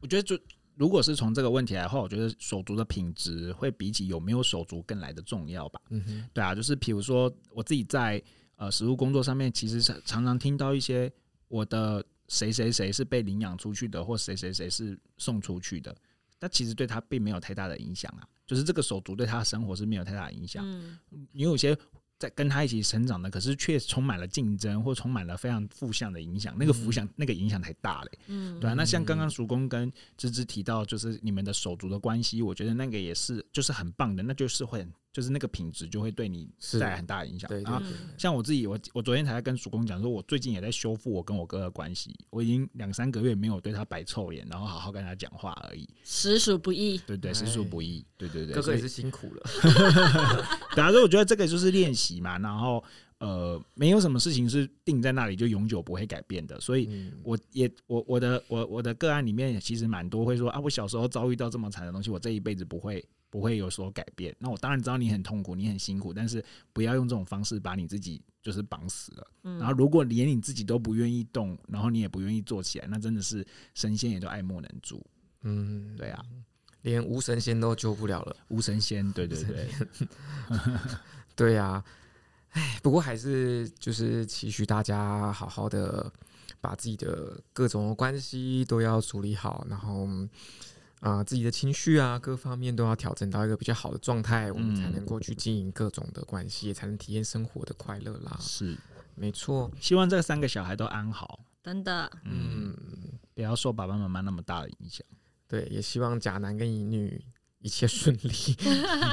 [0.00, 0.38] 我觉得就。
[0.78, 5.80] 如果是从这个问题来的话，我觉得手足的品质会比起有没有手足更来的重要吧。
[5.88, 8.22] 嗯哼，对啊，就是比如说我自己在
[8.56, 11.10] 呃实务工作上面，其实常常听到一些
[11.48, 15.94] 我的谁谁谁是被领养出去的，或谁谁谁是送出去的，
[16.38, 18.26] 但其实对他并没有太大的影响啊。
[18.46, 20.64] 就是这个手足对他的生活是没有太大影响。
[20.66, 20.98] 嗯，
[21.32, 21.76] 你有些。
[22.18, 26.56] 在跟他一起成长的，可是却充满了竞争，或充满了非常负向的影响。
[26.58, 28.10] 那个负向，嗯、那个影响太大了。
[28.28, 28.72] 嗯，对啊。
[28.72, 34.22] 那像刚刚叔公跟芝芝提到，就是你们的手足的关系，我觉得那个也是，就是很棒的。
[34.22, 34.82] 那就是会，
[35.16, 37.48] 就是那个品质就会对你带来很大的影响。
[37.48, 37.80] 对，然后
[38.18, 42.14] 像我自己，我我昨天才跟叔公讲说，我最近也在修复我跟我哥的关系。
[42.28, 45.88] 我已经两三个月没有对他摆臭脸，然后好好跟他讲话而已。
[46.04, 46.98] 实属不易。
[46.98, 48.04] 对对，实属不易。
[48.18, 49.42] 对对对，哥哥也是辛苦了。
[50.76, 52.38] 对啊，所以我觉得这个就是练习嘛。
[52.38, 52.84] 然后
[53.20, 56.60] 呃，没有什么事情是定在那里就永久不会改变的。
[56.60, 63.02] 所以我也我我的我我的个案里面其实蛮多会说啊，我小时候遭遇到这么惨的东西，我这一辈子不会
[63.36, 64.34] 不会有所改变。
[64.38, 66.42] 那我当然知道你很痛苦，你很辛苦，但是
[66.72, 69.30] 不要用这种方式把你自己就是绑死了。
[69.42, 75.04] 然后如果连你自己都不愿意动，然后你也不愿意做起来，那真的是神仙也都爱莫能助。
[75.42, 76.24] 嗯，对啊。
[76.80, 79.68] 连无神仙都救不了了，无神仙，对对对，
[81.36, 81.84] 对呀、啊，
[82.52, 86.10] 哎，不过还是就是期许大家好好的
[86.58, 90.08] 把自己的各种关系都要处理好，然后
[91.00, 98.36] 啊、呃，自己的情绪啊，各方面都要调整到一个比较好的状态，我们才能够去经营各种的关系，也才能体验生活的快乐啦。
[98.40, 98.76] 是，
[99.14, 99.70] 没错。
[99.80, 102.74] 希望这三个小孩都安好，真的，嗯，
[103.34, 105.06] 不要受爸爸妈妈那么大的影响。
[105.46, 107.22] 对，也希望甲男跟乙女
[107.58, 108.30] 一切顺利。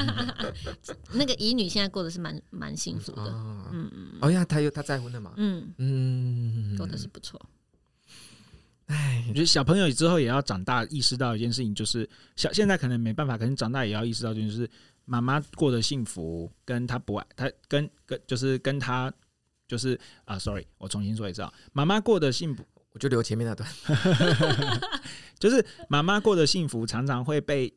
[1.14, 3.30] 那个乙女现在过得是蛮蛮幸福的，
[3.72, 4.18] 嗯嗯。
[4.22, 5.34] 哦呀，他有他在婚了嘛？
[5.38, 7.40] 嗯嗯，过得是不错。
[8.94, 14.70] 哎，我觉得小朋友之后也要长大，意识到一件事情，就是小现在可能没办法，可能长大也要意识到，就是
[15.06, 19.12] 妈妈过得幸福，跟他不爱他，跟跟就是跟他
[19.68, 22.64] 就是啊，sorry，我重新说一次啊，妈妈过得幸福。
[22.94, 23.68] 我就留前面那段，
[25.40, 27.74] 就是妈妈过得幸福，常常会被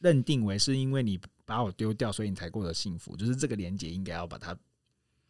[0.00, 3.16] 认定为是因为你把我丢掉，所以你才过得幸福。
[3.16, 4.52] 就是这个连接应该要把它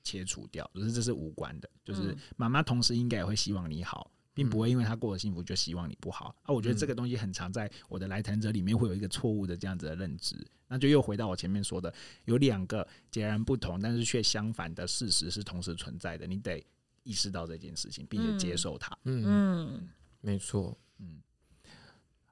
[0.03, 1.69] 切除掉，就是这是无关的。
[1.85, 6.35] 就是妈妈同时应该也会希望你好，并不会因为他过得幸福就希望你不好。
[6.43, 10.37] 啊，我觉得这个东西很常在我的来谈者里面会有一个错误的这样子的认知，
[10.69, 11.93] 那就又回到我前面说的，
[12.25, 16.65] 有两个截然不同但是却相反的事实是同时存在的，你得。
[17.05, 18.97] 意识到这件事情，并且接受它。
[19.07, 19.89] 嗯嗯，
[20.21, 20.79] 没错。
[20.99, 21.21] 嗯，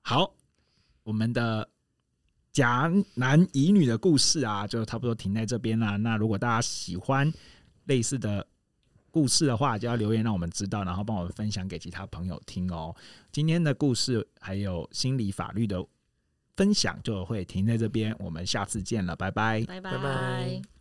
[0.01, 0.33] 好，
[1.03, 1.69] 我们的
[2.53, 5.99] 甲男乙女的故事啊，就差不多停在这边了。
[5.99, 7.33] 那如果大家喜欢
[7.87, 8.47] 类似的
[9.11, 12.95] 故事的话，就要留言让我们知道，然后帮我们分享给其他朋友听哦。
[13.33, 15.85] 今天的故事还有心理法律的
[16.57, 20.80] 分享就会停在这边，我们下次见了，拜拜，拜拜。